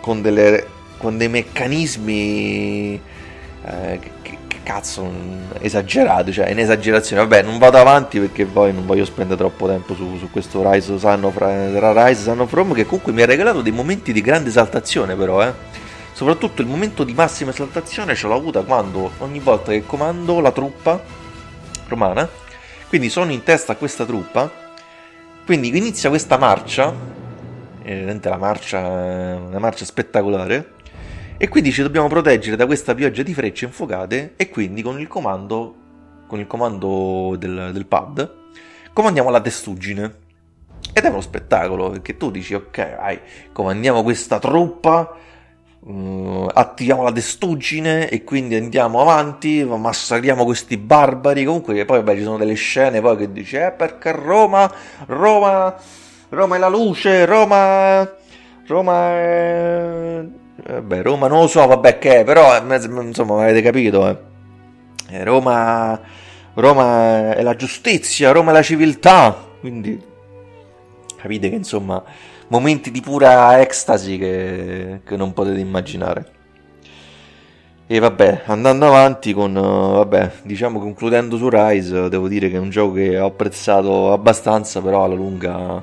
con, 0.00 0.22
delle, 0.22 0.66
con 0.98 1.16
dei 1.18 1.28
meccanismi 1.28 2.94
eh, 2.94 3.98
che, 4.00 4.10
che, 4.22 4.38
cazzo 4.62 5.10
esagerati, 5.60 6.32
cioè 6.32 6.50
in 6.50 6.58
esagerazione. 6.58 7.20
Vabbè, 7.22 7.42
non 7.42 7.58
vado 7.58 7.76
avanti 7.76 8.18
perché 8.18 8.46
poi 8.46 8.72
non 8.72 8.86
voglio 8.86 9.04
spendere 9.04 9.36
troppo 9.36 9.66
tempo 9.66 9.94
su, 9.94 10.16
su 10.16 10.30
questo 10.30 10.70
Rise 10.70 10.98
Sun 10.98 11.24
of, 11.24 11.36
Rise 11.38 12.30
of 12.30 12.52
Rome 12.52 12.72
che 12.72 12.86
comunque 12.86 13.12
mi 13.12 13.20
ha 13.20 13.26
regalato 13.26 13.60
dei 13.60 13.72
momenti 13.72 14.12
di 14.12 14.22
grande 14.22 14.48
esaltazione 14.48 15.14
però, 15.16 15.42
eh 15.42 15.82
Soprattutto 16.14 16.62
il 16.62 16.68
momento 16.68 17.02
di 17.02 17.12
massima 17.12 17.50
esaltazione 17.50 18.14
ce 18.14 18.28
l'ho 18.28 18.36
avuta 18.36 18.62
quando 18.62 19.10
ogni 19.18 19.40
volta 19.40 19.72
che 19.72 19.84
comando 19.84 20.38
la 20.38 20.52
truppa 20.52 21.02
romana, 21.88 22.28
quindi 22.88 23.10
sono 23.10 23.32
in 23.32 23.42
testa 23.42 23.72
a 23.72 23.76
questa 23.76 24.06
truppa, 24.06 24.48
quindi 25.44 25.76
inizia 25.76 26.10
questa 26.10 26.38
marcia, 26.38 26.94
evidentemente 27.82 28.28
la 28.28 28.36
marcia 28.36 28.78
una 28.78 29.58
marcia 29.58 29.84
spettacolare, 29.84 30.74
e 31.36 31.48
quindi 31.48 31.72
ci 31.72 31.82
dobbiamo 31.82 32.06
proteggere 32.06 32.54
da 32.54 32.66
questa 32.66 32.94
pioggia 32.94 33.24
di 33.24 33.34
frecce 33.34 33.64
infuocate 33.64 34.34
e 34.36 34.48
quindi 34.50 34.82
con 34.82 35.00
il 35.00 35.08
comando, 35.08 35.74
con 36.28 36.38
il 36.38 36.46
comando 36.46 37.34
del, 37.36 37.70
del 37.72 37.86
pad 37.86 38.42
comandiamo 38.92 39.30
la 39.30 39.40
testuggine. 39.40 40.22
Ed 40.92 41.02
è 41.02 41.08
uno 41.08 41.20
spettacolo 41.20 41.90
perché 41.90 42.16
tu 42.16 42.30
dici 42.30 42.54
ok, 42.54 42.96
vai, 42.98 43.18
comandiamo 43.50 44.04
questa 44.04 44.38
truppa 44.38 45.23
Uh, 45.86 46.48
attiviamo 46.50 47.02
la 47.02 47.12
testuggine 47.12 48.08
e 48.08 48.24
quindi 48.24 48.54
andiamo 48.54 49.02
avanti, 49.02 49.62
massacriamo 49.64 50.42
questi 50.44 50.78
barbari. 50.78 51.44
Comunque, 51.44 51.84
poi 51.84 51.98
vabbè, 51.98 52.16
ci 52.16 52.22
sono 52.22 52.38
delle 52.38 52.54
scene 52.54 53.02
poi 53.02 53.16
che 53.18 53.30
dice: 53.30 53.66
Eh, 53.66 53.70
perché 53.72 54.12
Roma, 54.12 54.72
Roma, 55.06 55.74
Roma 56.30 56.56
è 56.56 56.58
la 56.58 56.68
luce, 56.68 57.26
Roma, 57.26 58.10
Roma 58.66 59.10
è. 59.10 60.24
Vabbè, 60.66 61.02
Roma 61.02 61.28
non 61.28 61.40
lo 61.40 61.46
so, 61.48 61.66
vabbè, 61.66 61.98
che 61.98 62.20
è, 62.20 62.24
però 62.24 62.56
insomma, 63.02 63.42
avete 63.42 63.60
capito, 63.60 64.08
eh. 64.08 64.16
eh. 65.10 65.22
Roma, 65.22 66.00
Roma 66.54 67.34
è 67.34 67.42
la 67.42 67.56
giustizia, 67.56 68.32
Roma 68.32 68.52
è 68.52 68.54
la 68.54 68.62
civiltà. 68.62 69.36
Quindi 69.60 70.02
capite 71.20 71.50
che 71.50 71.56
insomma 71.56 72.02
momenti 72.48 72.90
di 72.90 73.00
pura 73.00 73.60
ecstasy 73.60 74.18
che, 74.18 75.00
che 75.04 75.16
non 75.16 75.32
potete 75.32 75.60
immaginare. 75.60 76.32
E 77.86 77.98
vabbè, 77.98 78.44
andando 78.46 78.86
avanti 78.86 79.34
con, 79.34 79.52
vabbè, 79.52 80.32
diciamo 80.42 80.80
concludendo 80.80 81.36
su 81.36 81.50
Rise, 81.50 82.08
devo 82.08 82.28
dire 82.28 82.48
che 82.48 82.56
è 82.56 82.58
un 82.58 82.70
gioco 82.70 82.94
che 82.94 83.18
ho 83.18 83.26
apprezzato 83.26 84.10
abbastanza, 84.10 84.80
però 84.80 85.04
alla 85.04 85.14
lunga 85.14 85.82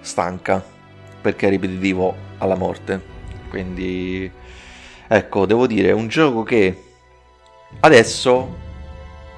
stanca, 0.00 0.62
perché 1.22 1.46
è 1.46 1.50
ripetitivo 1.50 2.14
alla 2.38 2.56
morte. 2.56 3.00
Quindi, 3.48 4.30
ecco, 5.08 5.46
devo 5.46 5.66
dire, 5.66 5.88
è 5.88 5.92
un 5.92 6.08
gioco 6.08 6.42
che 6.42 6.82
adesso, 7.80 8.56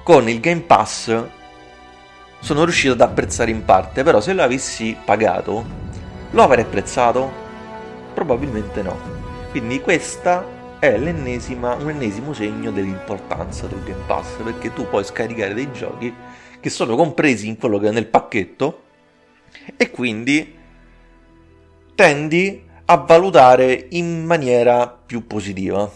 con 0.03 0.27
il 0.27 0.41
Game 0.41 0.61
Pass, 0.61 1.23
sono 2.39 2.63
riuscito 2.65 2.93
ad 2.93 3.01
apprezzare 3.01 3.49
in 3.49 3.63
parte, 3.63 4.03
però 4.03 4.19
se 4.19 4.33
l'avessi 4.33 4.95
pagato 5.05 5.86
lo 6.31 6.43
avrei 6.43 6.63
apprezzato? 6.63 7.31
Probabilmente 8.13 8.81
no. 8.81 8.97
Quindi 9.51 9.79
questa 9.81 10.45
è 10.79 10.97
l'ennesima, 10.97 11.73
un 11.75 11.89
ennesimo 11.89 12.33
segno 12.33 12.71
dell'importanza 12.71 13.65
del 13.67 13.83
Game 13.83 14.03
Pass, 14.05 14.41
perché 14.43 14.73
tu 14.73 14.87
puoi 14.87 15.03
scaricare 15.03 15.53
dei 15.53 15.71
giochi 15.71 16.13
che 16.59 16.69
sono 16.69 16.95
compresi 16.95 17.47
in 17.47 17.57
quello 17.57 17.79
che 17.79 17.89
è 17.89 17.91
nel 17.91 18.07
pacchetto 18.07 18.83
e 19.75 19.89
quindi 19.89 20.55
tendi 21.95 22.63
a 22.85 22.97
valutare 22.97 23.87
in 23.91 24.25
maniera 24.25 24.87
più 24.87 25.25
positiva. 25.25 25.89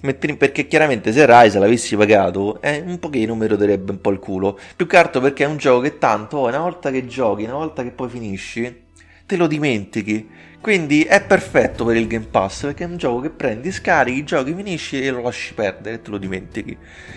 perché 0.00 0.66
chiaramente 0.66 1.12
se 1.12 1.24
Rise 1.26 1.58
l'avessi 1.58 1.96
pagato 1.96 2.60
eh, 2.60 2.82
un 2.84 2.98
pochino 2.98 3.34
mi 3.34 3.46
roderebbe 3.46 3.92
un 3.92 4.00
po' 4.00 4.10
il 4.10 4.18
culo 4.18 4.58
più 4.76 4.86
che 4.86 4.98
altro 4.98 5.20
perché 5.22 5.44
è 5.44 5.46
un 5.46 5.56
gioco 5.56 5.80
che 5.80 5.96
tanto 5.96 6.40
una 6.40 6.58
volta 6.58 6.90
che 6.90 7.06
giochi 7.06 7.44
una 7.44 7.54
volta 7.54 7.82
che 7.82 7.90
poi 7.90 8.10
finisci 8.10 8.83
te 9.26 9.36
lo 9.36 9.46
dimentichi 9.46 10.28
quindi 10.64 11.02
è 11.02 11.22
perfetto 11.22 11.84
per 11.84 11.94
il 11.96 12.06
Game 12.06 12.24
Pass 12.24 12.62
perché 12.62 12.84
è 12.84 12.86
un 12.86 12.96
gioco 12.96 13.20
che 13.20 13.28
prendi, 13.28 13.70
scarichi, 13.70 14.24
giochi, 14.24 14.54
finisci 14.54 14.98
e 14.98 15.10
lo 15.10 15.20
lasci 15.20 15.52
perdere 15.52 15.96
e 15.96 16.00
te 16.00 16.10
lo 16.10 16.16
dimentichi. 16.16 16.74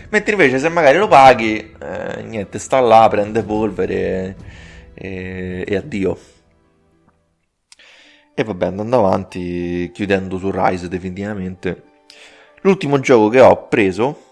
Mentre 0.09 0.33
invece 0.33 0.59
se 0.59 0.67
magari 0.67 0.97
lo 0.97 1.07
paghi, 1.07 1.73
eh, 1.79 2.23
niente, 2.23 2.59
sta 2.59 2.81
là, 2.81 3.07
prende 3.07 3.43
polvere 3.43 4.35
e, 4.93 5.63
e, 5.65 5.75
addio. 5.77 6.19
E 8.33 8.43
vabbè, 8.43 8.65
andando 8.65 8.97
avanti, 8.97 9.91
chiudendo 9.93 10.37
su 10.37 10.51
Rise 10.53 10.89
definitivamente, 10.89 11.83
l'ultimo 12.63 12.99
gioco 12.99 13.29
che 13.29 13.39
ho 13.39 13.67
preso, 13.69 14.23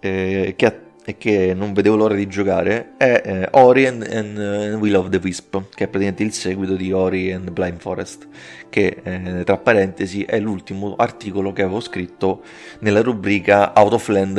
eh, 0.00 0.54
che 0.56 0.64
e 1.08 1.16
che 1.16 1.54
non 1.54 1.72
vedevo 1.72 1.94
l'ora 1.94 2.16
di 2.16 2.26
giocare 2.26 2.94
è 2.96 3.22
eh, 3.24 3.48
Ori 3.52 3.86
and, 3.86 4.02
and, 4.02 4.36
uh, 4.36 4.76
Will 4.76 4.96
of 4.96 5.08
the 5.08 5.20
Wisp, 5.22 5.56
che 5.72 5.84
è 5.84 5.86
praticamente 5.86 6.24
il 6.24 6.32
seguito 6.32 6.74
di 6.74 6.90
Ori 6.90 7.32
and 7.32 7.48
Blind 7.52 7.78
Forest, 7.78 8.26
che 8.68 9.02
eh, 9.04 9.44
tra 9.44 9.56
parentesi 9.56 10.24
è 10.24 10.40
l'ultimo 10.40 10.96
articolo 10.96 11.52
che 11.52 11.62
avevo 11.62 11.78
scritto 11.78 12.42
nella 12.80 13.02
rubrica 13.02 13.72
Out 13.76 13.92
of 13.92 14.08
Land 14.08 14.36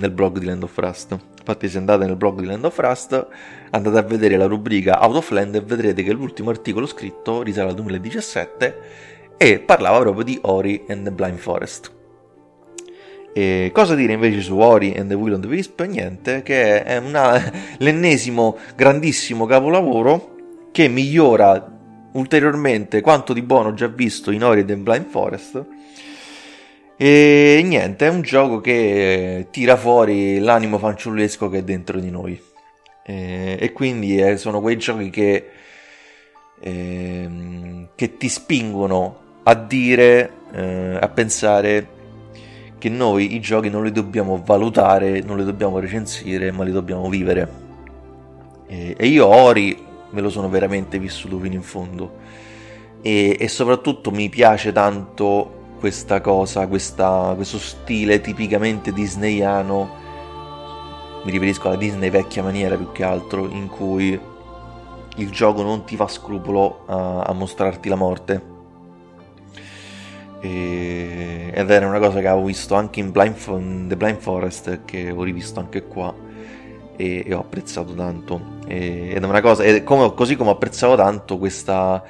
nel 0.00 0.10
blog 0.10 0.40
di 0.40 0.46
Land 0.46 0.64
of 0.64 0.76
Rust. 0.76 1.16
Infatti 1.38 1.68
se 1.68 1.78
andate 1.78 2.04
nel 2.04 2.16
blog 2.16 2.40
di 2.40 2.46
Land 2.46 2.64
of 2.64 2.76
Rust 2.76 3.26
andate 3.70 3.98
a 3.98 4.02
vedere 4.02 4.36
la 4.36 4.46
rubrica 4.46 5.00
Out 5.00 5.16
of 5.18 5.30
Land 5.30 5.54
e 5.54 5.60
vedrete 5.60 6.02
che 6.02 6.12
l'ultimo 6.12 6.50
articolo 6.50 6.86
scritto 6.86 7.42
risale 7.42 7.68
al 7.68 7.76
2017 7.76 8.80
e 9.36 9.60
parlava 9.60 10.00
proprio 10.00 10.24
di 10.24 10.36
Ori 10.42 10.84
and 10.88 11.08
Blind 11.10 11.38
Forest. 11.38 11.94
E 13.38 13.70
cosa 13.72 13.94
dire 13.94 14.14
invece 14.14 14.40
su 14.40 14.58
Ori 14.58 14.96
and 14.96 15.10
the 15.10 15.14
Will 15.14 15.34
of 15.34 15.40
the 15.42 15.46
Wisp? 15.46 15.80
Niente, 15.82 16.42
che 16.42 16.82
è 16.82 16.96
una, 16.96 17.40
l'ennesimo 17.78 18.56
grandissimo 18.74 19.46
capolavoro 19.46 20.34
che 20.72 20.88
migliora 20.88 21.76
ulteriormente 22.14 23.00
quanto 23.00 23.32
di 23.32 23.42
buono 23.42 23.74
già 23.74 23.86
visto 23.86 24.32
in 24.32 24.42
Ori 24.42 24.60
and 24.60 24.68
the 24.68 24.76
Blind 24.76 25.06
Forest. 25.06 25.64
E 26.96 27.62
niente, 27.64 28.06
è 28.08 28.10
un 28.10 28.22
gioco 28.22 28.60
che 28.60 29.46
tira 29.52 29.76
fuori 29.76 30.40
l'animo 30.40 30.78
fanciullesco 30.78 31.48
che 31.48 31.58
è 31.58 31.62
dentro 31.62 32.00
di 32.00 32.10
noi. 32.10 32.42
E, 33.04 33.56
e 33.56 33.72
quindi 33.72 34.20
eh, 34.20 34.36
sono 34.36 34.60
quei 34.60 34.78
giochi 34.78 35.10
che, 35.10 35.48
eh, 36.58 37.88
che 37.94 38.16
ti 38.16 38.28
spingono 38.28 39.20
a 39.44 39.54
dire, 39.54 40.32
eh, 40.50 40.98
a 41.00 41.08
pensare 41.08 41.97
che 42.78 42.88
noi 42.88 43.34
i 43.34 43.40
giochi 43.40 43.68
non 43.68 43.84
li 43.84 43.92
dobbiamo 43.92 44.40
valutare, 44.44 45.20
non 45.20 45.36
li 45.36 45.44
dobbiamo 45.44 45.78
recensire, 45.78 46.52
ma 46.52 46.64
li 46.64 46.70
dobbiamo 46.70 47.08
vivere. 47.08 47.66
E, 48.66 48.94
e 48.96 49.06
io 49.06 49.26
Ori 49.26 49.84
me 50.10 50.20
lo 50.20 50.30
sono 50.30 50.48
veramente 50.48 50.98
vissuto 50.98 51.38
fino 51.38 51.54
in 51.54 51.62
fondo. 51.62 52.16
E, 53.02 53.36
e 53.38 53.48
soprattutto 53.48 54.10
mi 54.10 54.28
piace 54.28 54.72
tanto 54.72 55.56
questa 55.78 56.20
cosa, 56.20 56.66
questa, 56.66 57.32
questo 57.34 57.58
stile 57.58 58.20
tipicamente 58.20 58.92
disneyano. 58.92 60.06
Mi 61.24 61.30
riferisco 61.32 61.68
alla 61.68 61.76
Disney 61.76 62.10
vecchia 62.10 62.42
maniera 62.42 62.76
più 62.76 62.92
che 62.92 63.02
altro, 63.02 63.48
in 63.48 63.68
cui 63.68 64.18
il 65.16 65.30
gioco 65.30 65.62
non 65.62 65.84
ti 65.84 65.96
fa 65.96 66.06
scrupolo 66.06 66.84
a, 66.86 67.22
a 67.22 67.32
mostrarti 67.32 67.88
la 67.88 67.96
morte 67.96 68.47
e, 70.40 71.50
ed 71.52 71.70
era 71.70 71.86
una 71.86 71.98
cosa 71.98 72.20
che 72.20 72.28
avevo 72.28 72.46
visto 72.46 72.74
anche 72.74 73.00
in 73.00 73.10
Blind, 73.10 73.88
The 73.88 73.96
Blind 73.96 74.18
Forest 74.18 74.84
che 74.84 75.10
ho 75.10 75.22
rivisto 75.22 75.60
anche 75.60 75.82
qua 75.82 76.14
e, 76.96 77.24
e 77.26 77.34
ho 77.34 77.40
apprezzato 77.40 77.94
tanto. 77.94 78.58
E, 78.66 79.12
ed 79.14 79.22
è 79.22 79.26
una 79.26 79.40
cosa 79.40 79.82
come, 79.82 80.14
così 80.14 80.36
come 80.36 80.50
apprezzavo 80.50 80.96
tanto 80.96 81.38
questa 81.38 82.04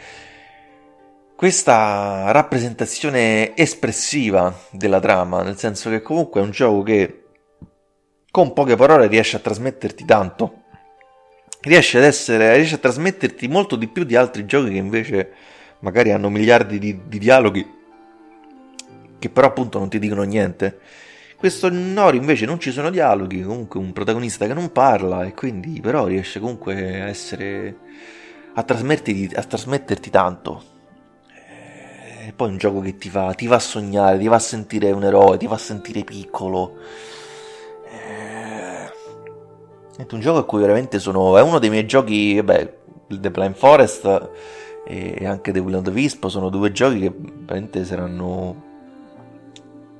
questa 1.35 2.33
rappresentazione 2.33 3.57
espressiva 3.57 4.53
della 4.73 4.99
trama 4.99 5.43
nel 5.43 5.57
senso 5.57 5.88
che 5.88 6.03
comunque 6.03 6.41
è 6.41 6.45
un 6.45 6.51
gioco 6.51 6.83
che 6.83 7.23
con 8.33 8.53
poche 8.53 8.75
parole 8.75 9.07
riesce 9.07 9.37
a 9.37 9.41
trasmetterti 9.41 10.05
tanto. 10.05 10.62
Riesce 11.61 11.99
ad 11.99 12.05
essere 12.05 12.55
riesce 12.57 12.77
a 12.77 12.79
trasmetterti 12.79 13.49
molto 13.49 13.77
di 13.77 13.88
più 13.88 14.05
di 14.05 14.17
altri 14.17 14.47
giochi 14.47 14.71
che 14.71 14.77
invece 14.77 15.33
magari 15.81 16.12
hanno 16.12 16.29
miliardi 16.29 16.79
di, 16.79 17.01
di 17.07 17.19
dialoghi 17.19 17.78
che 19.18 19.31
però 19.31 19.48
appunto 19.48 19.78
non 19.78 19.88
ti 19.88 19.98
dicono 19.98 20.22
niente. 20.22 20.78
Questo 21.37 21.68
Nori 21.70 22.16
invece 22.16 22.46
non 22.46 22.59
ci 22.59 22.72
sono 22.72 22.90
dialoghi, 22.90 23.42
comunque 23.42 23.78
un 23.78 23.92
protagonista 23.92 24.46
che 24.46 24.54
non 24.54 24.72
parla 24.72 25.24
e 25.24 25.35
quindi 25.35 25.81
però 25.81 26.07
riesce 26.07 26.40
comunque 26.40 27.00
a 27.00 27.07
essere 27.09 27.76
a 28.54 28.62
trasmetterti, 28.64 29.31
a 29.35 29.42
trasmetterti 29.44 30.11
tanto. 30.11 30.62
E 32.26 32.33
poi 32.35 32.48
un 32.50 32.59
gioco 32.59 32.81
che 32.81 32.96
ti 32.96 33.09
fa, 33.09 33.33
ti 33.35 33.46
va 33.46 33.57
a 33.57 33.61
sognare, 33.61 34.18
ti 34.18 34.26
va 34.26 34.37
a 34.37 34.40
sentire 34.40 34.90
un 34.90 35.04
eroe, 35.04 35.37
ti 35.38 35.46
fa 35.46 35.57
sentire 35.57 36.02
piccolo. 36.02 36.76
È 39.96 40.07
un 40.11 40.20
gioco 40.20 40.38
a 40.38 40.44
cui 40.44 40.61
veramente 40.61 40.98
sono. 40.98 41.38
È 41.38 41.42
uno 41.42 41.59
dei 41.59 41.70
miei 41.70 41.87
giochi. 41.87 42.35
Vabbè, 42.37 42.76
The 43.09 43.31
Blind 43.31 43.54
Forest 43.54 44.31
e 44.87 45.26
anche 45.26 45.52
The 45.52 45.59
Will 45.61 45.76
of 45.76 45.83
the 45.83 45.90
Wisp 45.90 46.26
sono 46.28 46.48
due 46.48 46.72
giochi 46.72 47.00
che 47.00 47.12
veramente 47.14 47.85
saranno 47.85 48.67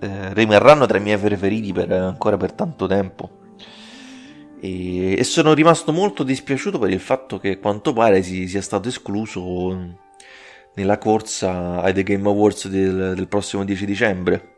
eh, 0.00 0.34
rimarranno 0.34 0.87
tra 0.87 0.98
i 0.98 1.00
miei 1.00 1.18
preferiti 1.18 1.72
per, 1.72 1.90
ancora 1.92 2.37
per 2.37 2.52
tanto 2.52 2.87
tempo. 2.87 3.30
E, 4.61 5.18
e, 5.18 5.24
sono 5.24 5.54
rimasto 5.54 5.92
molto 5.92 6.24
dispiaciuto 6.24 6.78
per 6.78 6.90
il 6.90 7.00
fatto 7.00 7.38
che 7.38 7.58
quanto 7.58 7.92
pare 7.92 8.22
si, 8.22 8.48
sia 8.48 8.62
stato 8.62 8.88
escluso 8.88 9.96
nella 10.74 10.98
corsa 10.98 11.80
ai 11.80 11.92
The 11.92 12.02
Game 12.02 12.28
Awards 12.28 12.68
del, 12.68 13.14
del 13.14 13.28
prossimo 13.28 13.64
10 13.64 13.87
dicembre. 13.87 14.56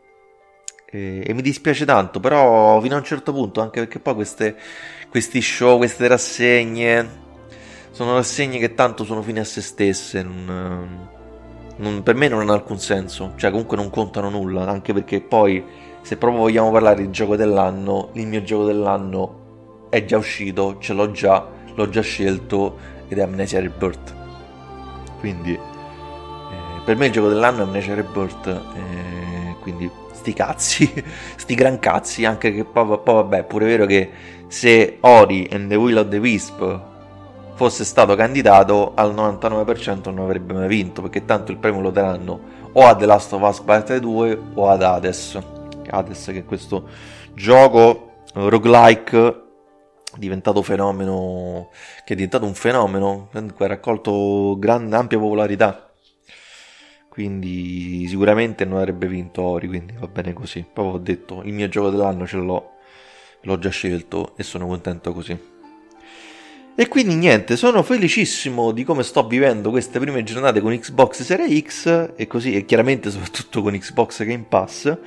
E, 0.89 1.23
e, 1.25 1.33
mi 1.33 1.41
dispiace 1.41 1.85
tanto, 1.85 2.19
però 2.19 2.79
fino 2.81 2.95
a 2.95 2.97
un 2.99 3.03
certo 3.03 3.31
punto, 3.31 3.61
anche 3.61 3.79
perché 3.79 3.99
poi 3.99 4.15
queste, 4.15 4.55
questi 5.09 5.41
show, 5.41 5.77
queste 5.77 6.07
rassegne, 6.07 7.19
sono 7.91 8.15
rassegne 8.15 8.59
che 8.59 8.73
tanto 8.73 9.03
sono 9.03 9.21
fine 9.21 9.39
a 9.39 9.45
se 9.45 9.61
stesse. 9.61 10.23
Non, 10.23 11.09
non, 11.81 12.03
per 12.03 12.15
me 12.15 12.27
non 12.27 12.41
hanno 12.41 12.53
alcun 12.53 12.79
senso, 12.79 13.33
cioè 13.35 13.49
comunque 13.49 13.75
non 13.75 13.89
contano 13.89 14.29
nulla, 14.29 14.67
anche 14.67 14.93
perché 14.93 15.19
poi 15.19 15.63
se 16.01 16.15
proprio 16.15 16.41
vogliamo 16.41 16.71
parlare 16.71 17.01
di 17.01 17.09
gioco 17.11 17.35
dell'anno, 17.35 18.09
il 18.13 18.27
mio 18.27 18.43
gioco 18.43 18.65
dell'anno 18.65 19.87
è 19.89 20.05
già 20.05 20.17
uscito, 20.17 20.77
ce 20.79 20.93
l'ho 20.93 21.11
già, 21.11 21.45
l'ho 21.73 21.89
già 21.89 22.01
scelto 22.01 22.77
ed 23.07 23.17
è 23.17 23.21
Amnesia 23.21 23.59
Rebirth. 23.59 24.15
Quindi 25.19 25.53
eh, 25.53 25.59
per 26.85 26.95
me 26.95 27.07
il 27.07 27.11
gioco 27.11 27.29
dell'anno 27.29 27.59
è 27.59 27.63
Amnesia 27.63 27.95
Rebirth, 27.95 28.47
eh, 28.47 29.55
quindi 29.61 29.89
sti 30.11 30.33
cazzi, 30.33 30.91
sti 31.35 31.55
gran 31.55 31.79
cazzi, 31.79 32.25
anche 32.25 32.53
che 32.53 32.63
poi, 32.63 32.99
poi 33.03 33.15
vabbè, 33.15 33.39
è 33.39 33.43
pure 33.43 33.65
vero 33.65 33.85
che 33.87 34.09
se 34.47 34.97
Ori 35.01 35.49
and 35.51 35.67
the 35.67 35.75
Will 35.75 35.97
of 35.97 36.09
the 36.09 36.17
Wisp 36.17 36.89
fosse 37.61 37.85
stato 37.85 38.15
candidato 38.15 38.93
al 38.95 39.13
99% 39.13 40.11
non 40.11 40.23
avrebbe 40.23 40.51
mai 40.51 40.67
vinto 40.67 41.03
perché 41.03 41.25
tanto 41.25 41.51
il 41.51 41.59
premio 41.59 41.79
lo 41.79 41.91
daranno 41.91 42.39
o 42.71 42.87
a 42.87 42.95
The 42.95 43.05
Last 43.05 43.33
of 43.33 43.47
Us 43.47 43.59
Parte 43.59 43.99
2 43.99 44.41
o 44.55 44.67
ad 44.67 44.81
Hades. 44.81 45.37
Hades 45.87 46.25
che 46.25 46.39
è 46.39 46.43
questo 46.43 46.89
gioco 47.35 48.23
roguelike 48.33 49.43
diventato 50.17 50.63
fenomeno 50.63 51.69
che 52.03 52.13
è 52.13 52.15
diventato 52.15 52.45
un 52.45 52.55
fenomeno 52.55 53.29
che 53.31 53.63
ha 53.63 53.67
raccolto 53.67 54.57
grande, 54.57 54.95
ampia 54.95 55.19
popolarità. 55.19 55.93
Quindi 57.09 58.07
sicuramente 58.07 58.65
non 58.65 58.79
avrebbe 58.79 59.05
vinto 59.05 59.43
Ori 59.43 59.67
quindi 59.67 59.93
va 59.99 60.07
bene 60.07 60.33
così. 60.33 60.65
Poi 60.73 60.87
ho 60.87 60.97
detto 60.97 61.43
il 61.43 61.53
mio 61.53 61.69
gioco 61.69 61.91
dell'anno 61.91 62.25
ce 62.25 62.37
l'ho 62.37 62.69
l'ho 63.41 63.59
già 63.59 63.69
scelto 63.69 64.33
e 64.35 64.41
sono 64.41 64.65
contento 64.65 65.13
così 65.13 65.50
e 66.81 66.87
quindi 66.87 67.13
niente, 67.13 67.57
sono 67.57 67.83
felicissimo 67.83 68.71
di 68.71 68.83
come 68.83 69.03
sto 69.03 69.27
vivendo 69.27 69.69
queste 69.69 69.99
prime 69.99 70.23
giornate 70.23 70.61
con 70.61 70.75
Xbox 70.75 71.21
Series 71.21 71.61
X 71.61 72.13
e 72.15 72.25
così, 72.25 72.55
e 72.55 72.65
chiaramente 72.65 73.11
soprattutto 73.11 73.61
con 73.61 73.77
Xbox 73.77 74.23
Game 74.23 74.45
Pass. 74.49 74.97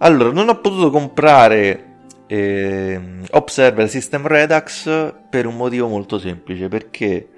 Allora, 0.00 0.30
non 0.30 0.50
ho 0.50 0.60
potuto 0.60 0.90
comprare 0.90 1.92
eh, 2.26 3.00
Observer 3.30 3.88
System 3.88 4.26
Redux 4.26 5.14
per 5.30 5.46
un 5.46 5.56
motivo 5.56 5.88
molto 5.88 6.18
semplice, 6.18 6.68
perché 6.68 7.28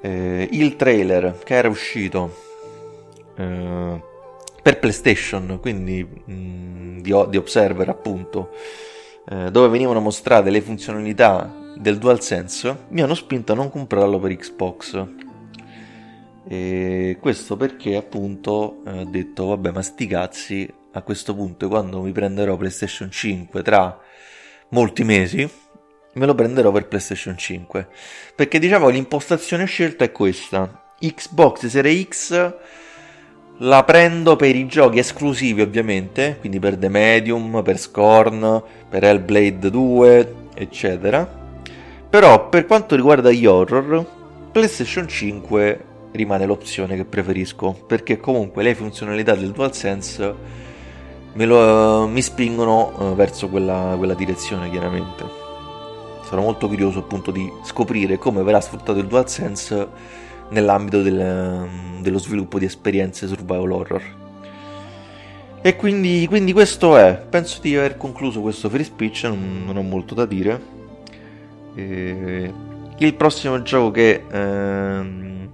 eh, 0.00 0.48
il 0.50 0.74
trailer 0.74 1.38
che 1.44 1.54
era 1.54 1.68
uscito 1.68 2.34
eh, 3.36 4.02
per 4.60 4.78
PlayStation, 4.80 5.60
quindi 5.60 6.02
mh, 6.02 6.32
mm, 6.32 6.98
di, 6.98 7.14
di, 7.28 7.36
Observer 7.36 7.88
appunto, 7.90 8.50
eh, 9.30 9.52
dove 9.52 9.68
venivano 9.68 10.00
mostrate 10.00 10.50
le 10.50 10.60
funzionalità 10.60 11.62
del 11.76 11.98
DualSense 11.98 12.86
mi 12.88 13.02
hanno 13.02 13.14
spinto 13.14 13.52
a 13.52 13.56
non 13.56 13.70
comprarlo 13.70 14.18
per 14.18 14.36
Xbox. 14.36 15.06
E 16.46 17.16
questo 17.20 17.56
perché 17.56 17.96
appunto 17.96 18.82
ho 18.84 19.04
detto 19.04 19.46
vabbè 19.46 19.70
ma 19.70 19.80
sti 19.80 20.06
cazzi 20.06 20.74
a 20.92 21.02
questo 21.02 21.34
punto 21.34 21.68
quando 21.68 22.02
mi 22.02 22.12
prenderò 22.12 22.56
PlayStation 22.56 23.10
5 23.10 23.62
tra 23.62 23.98
molti 24.68 25.04
mesi 25.04 25.48
me 26.12 26.26
lo 26.26 26.34
prenderò 26.34 26.70
per 26.70 26.86
PlayStation 26.86 27.36
5 27.36 27.88
perché 28.34 28.58
diciamo 28.58 28.88
l'impostazione 28.88 29.64
scelta 29.64 30.04
è 30.04 30.12
questa. 30.12 30.82
Xbox 31.00 31.66
Series 31.66 32.08
X 32.08 32.54
la 33.58 33.84
prendo 33.84 34.36
per 34.36 34.54
i 34.54 34.66
giochi 34.66 34.98
esclusivi 34.98 35.62
ovviamente 35.62 36.36
quindi 36.40 36.58
per 36.58 36.76
The 36.76 36.88
Medium, 36.88 37.62
per 37.62 37.78
Scorn, 37.78 38.62
per 38.88 39.04
Hellblade 39.04 39.70
2 39.70 40.34
eccetera 40.54 41.43
però 42.14 42.48
per 42.48 42.64
quanto 42.66 42.94
riguarda 42.94 43.32
gli 43.32 43.44
horror 43.44 44.06
PlayStation 44.52 45.08
5 45.08 45.84
rimane 46.12 46.46
l'opzione 46.46 46.94
che 46.94 47.04
preferisco 47.04 47.76
perché 47.88 48.20
comunque 48.20 48.62
le 48.62 48.76
funzionalità 48.76 49.34
del 49.34 49.50
DualSense 49.50 50.34
lo, 51.32 52.06
mi 52.06 52.22
spingono 52.22 52.92
uh, 52.96 53.14
verso 53.16 53.48
quella, 53.48 53.96
quella 53.98 54.14
direzione 54.14 54.70
chiaramente. 54.70 55.24
Sono 56.22 56.42
molto 56.42 56.68
curioso 56.68 57.00
appunto 57.00 57.32
di 57.32 57.50
scoprire 57.64 58.16
come 58.16 58.44
verrà 58.44 58.60
sfruttato 58.60 59.00
il 59.00 59.08
DualSense 59.08 59.88
nell'ambito 60.50 61.02
del, 61.02 61.66
dello 61.98 62.18
sviluppo 62.20 62.60
di 62.60 62.66
esperienze 62.66 63.26
survival 63.26 63.72
horror. 63.72 64.02
E 65.60 65.74
quindi, 65.74 66.26
quindi, 66.28 66.52
questo 66.52 66.96
è. 66.96 67.20
Penso 67.28 67.58
di 67.60 67.76
aver 67.76 67.96
concluso 67.96 68.40
questo 68.40 68.68
free 68.68 68.84
speech 68.84 69.24
non 69.24 69.74
ho 69.74 69.82
molto 69.82 70.14
da 70.14 70.26
dire 70.26 70.73
e 71.74 72.52
il 72.98 73.14
prossimo 73.14 73.60
gioco 73.62 73.90
che 73.90 74.24
ehm, 74.30 75.50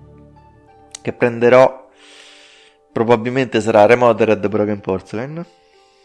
che 1.00 1.12
prenderò 1.12 1.88
probabilmente 2.92 3.60
sarà 3.60 3.86
Remothered 3.86 4.46
Broken 4.48 4.80
Porcelain 4.80 5.44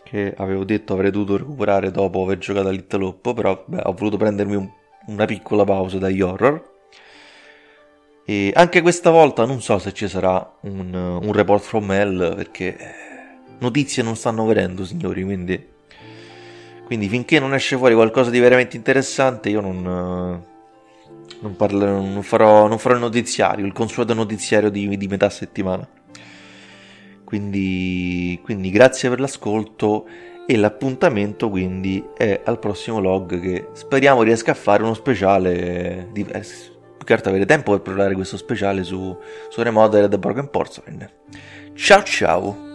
che 0.04 0.34
avevo 0.38 0.64
detto 0.64 0.94
avrei 0.94 1.12
dovuto 1.12 1.38
recuperare 1.38 1.92
dopo 1.92 2.24
aver 2.24 2.38
giocato 2.38 2.68
a 2.68 2.72
Little 2.72 3.06
Hop 3.06 3.34
però 3.34 3.64
beh, 3.66 3.82
ho 3.84 3.94
voluto 3.94 4.18
prendermi 4.18 4.56
un, 4.56 4.70
una 5.08 5.26
piccola 5.26 5.64
pausa 5.64 5.98
dagli 5.98 6.22
horror. 6.22 6.74
E 8.28 8.52
anche 8.56 8.82
questa 8.82 9.12
volta 9.12 9.46
non 9.46 9.62
so 9.62 9.78
se 9.78 9.94
ci 9.94 10.08
sarà 10.08 10.58
un, 10.62 10.94
un 10.94 11.32
report 11.32 11.64
from 11.64 11.92
hell 11.92 12.36
perché 12.36 12.78
notizie 13.60 14.02
non 14.02 14.16
stanno 14.16 14.46
venendo 14.46 14.84
signori 14.84 15.24
quindi 15.24 15.74
quindi 16.86 17.08
finché 17.08 17.40
non 17.40 17.54
esce 17.54 17.76
fuori 17.78 17.94
qualcosa 17.94 18.30
di 18.30 18.40
veramente 18.40 18.78
interessante 18.78 19.50
io 19.50 19.62
non 19.62 20.44
non, 21.42 21.56
parlo, 21.56 21.86
non, 21.86 22.24
farò, 22.24 22.68
non, 22.68 22.80
farò, 22.80 22.96
il 22.96 23.02
notiziario, 23.02 23.66
il 23.66 23.74
consueto 23.74 24.14
notiziario 24.14 24.70
di, 24.70 24.96
di 24.98 25.08
metà 25.08 25.30
settimana. 25.30 25.88
Quindi, 27.24 28.40
quindi, 28.44 28.70
grazie 28.70 29.10
per 29.10 29.20
l'ascolto 29.20 30.06
e 30.48 30.56
l'appuntamento 30.58 31.50
quindi 31.50 32.04
è 32.16 32.42
al 32.44 32.60
prossimo 32.60 33.00
log 33.00 33.40
che 33.40 33.70
speriamo 33.74 34.22
riesca 34.22 34.52
a 34.52 34.56
fare 34.56 34.84
uno 34.84 34.94
speciale 34.94 36.10
diverso. 36.12 36.74
Più 36.98 37.06
che 37.06 37.14
altro 37.14 37.32
avere 37.32 37.46
tempo 37.46 37.72
per 37.72 37.82
provare 37.82 38.14
questo 38.14 38.38
speciale 38.38 38.84
su, 38.84 39.16
su 39.50 39.62
Remodeled 39.62 40.18
Broken 40.18 40.50
Porcelain. 40.50 41.10
Ciao 41.74 42.04
ciao! 42.04 42.75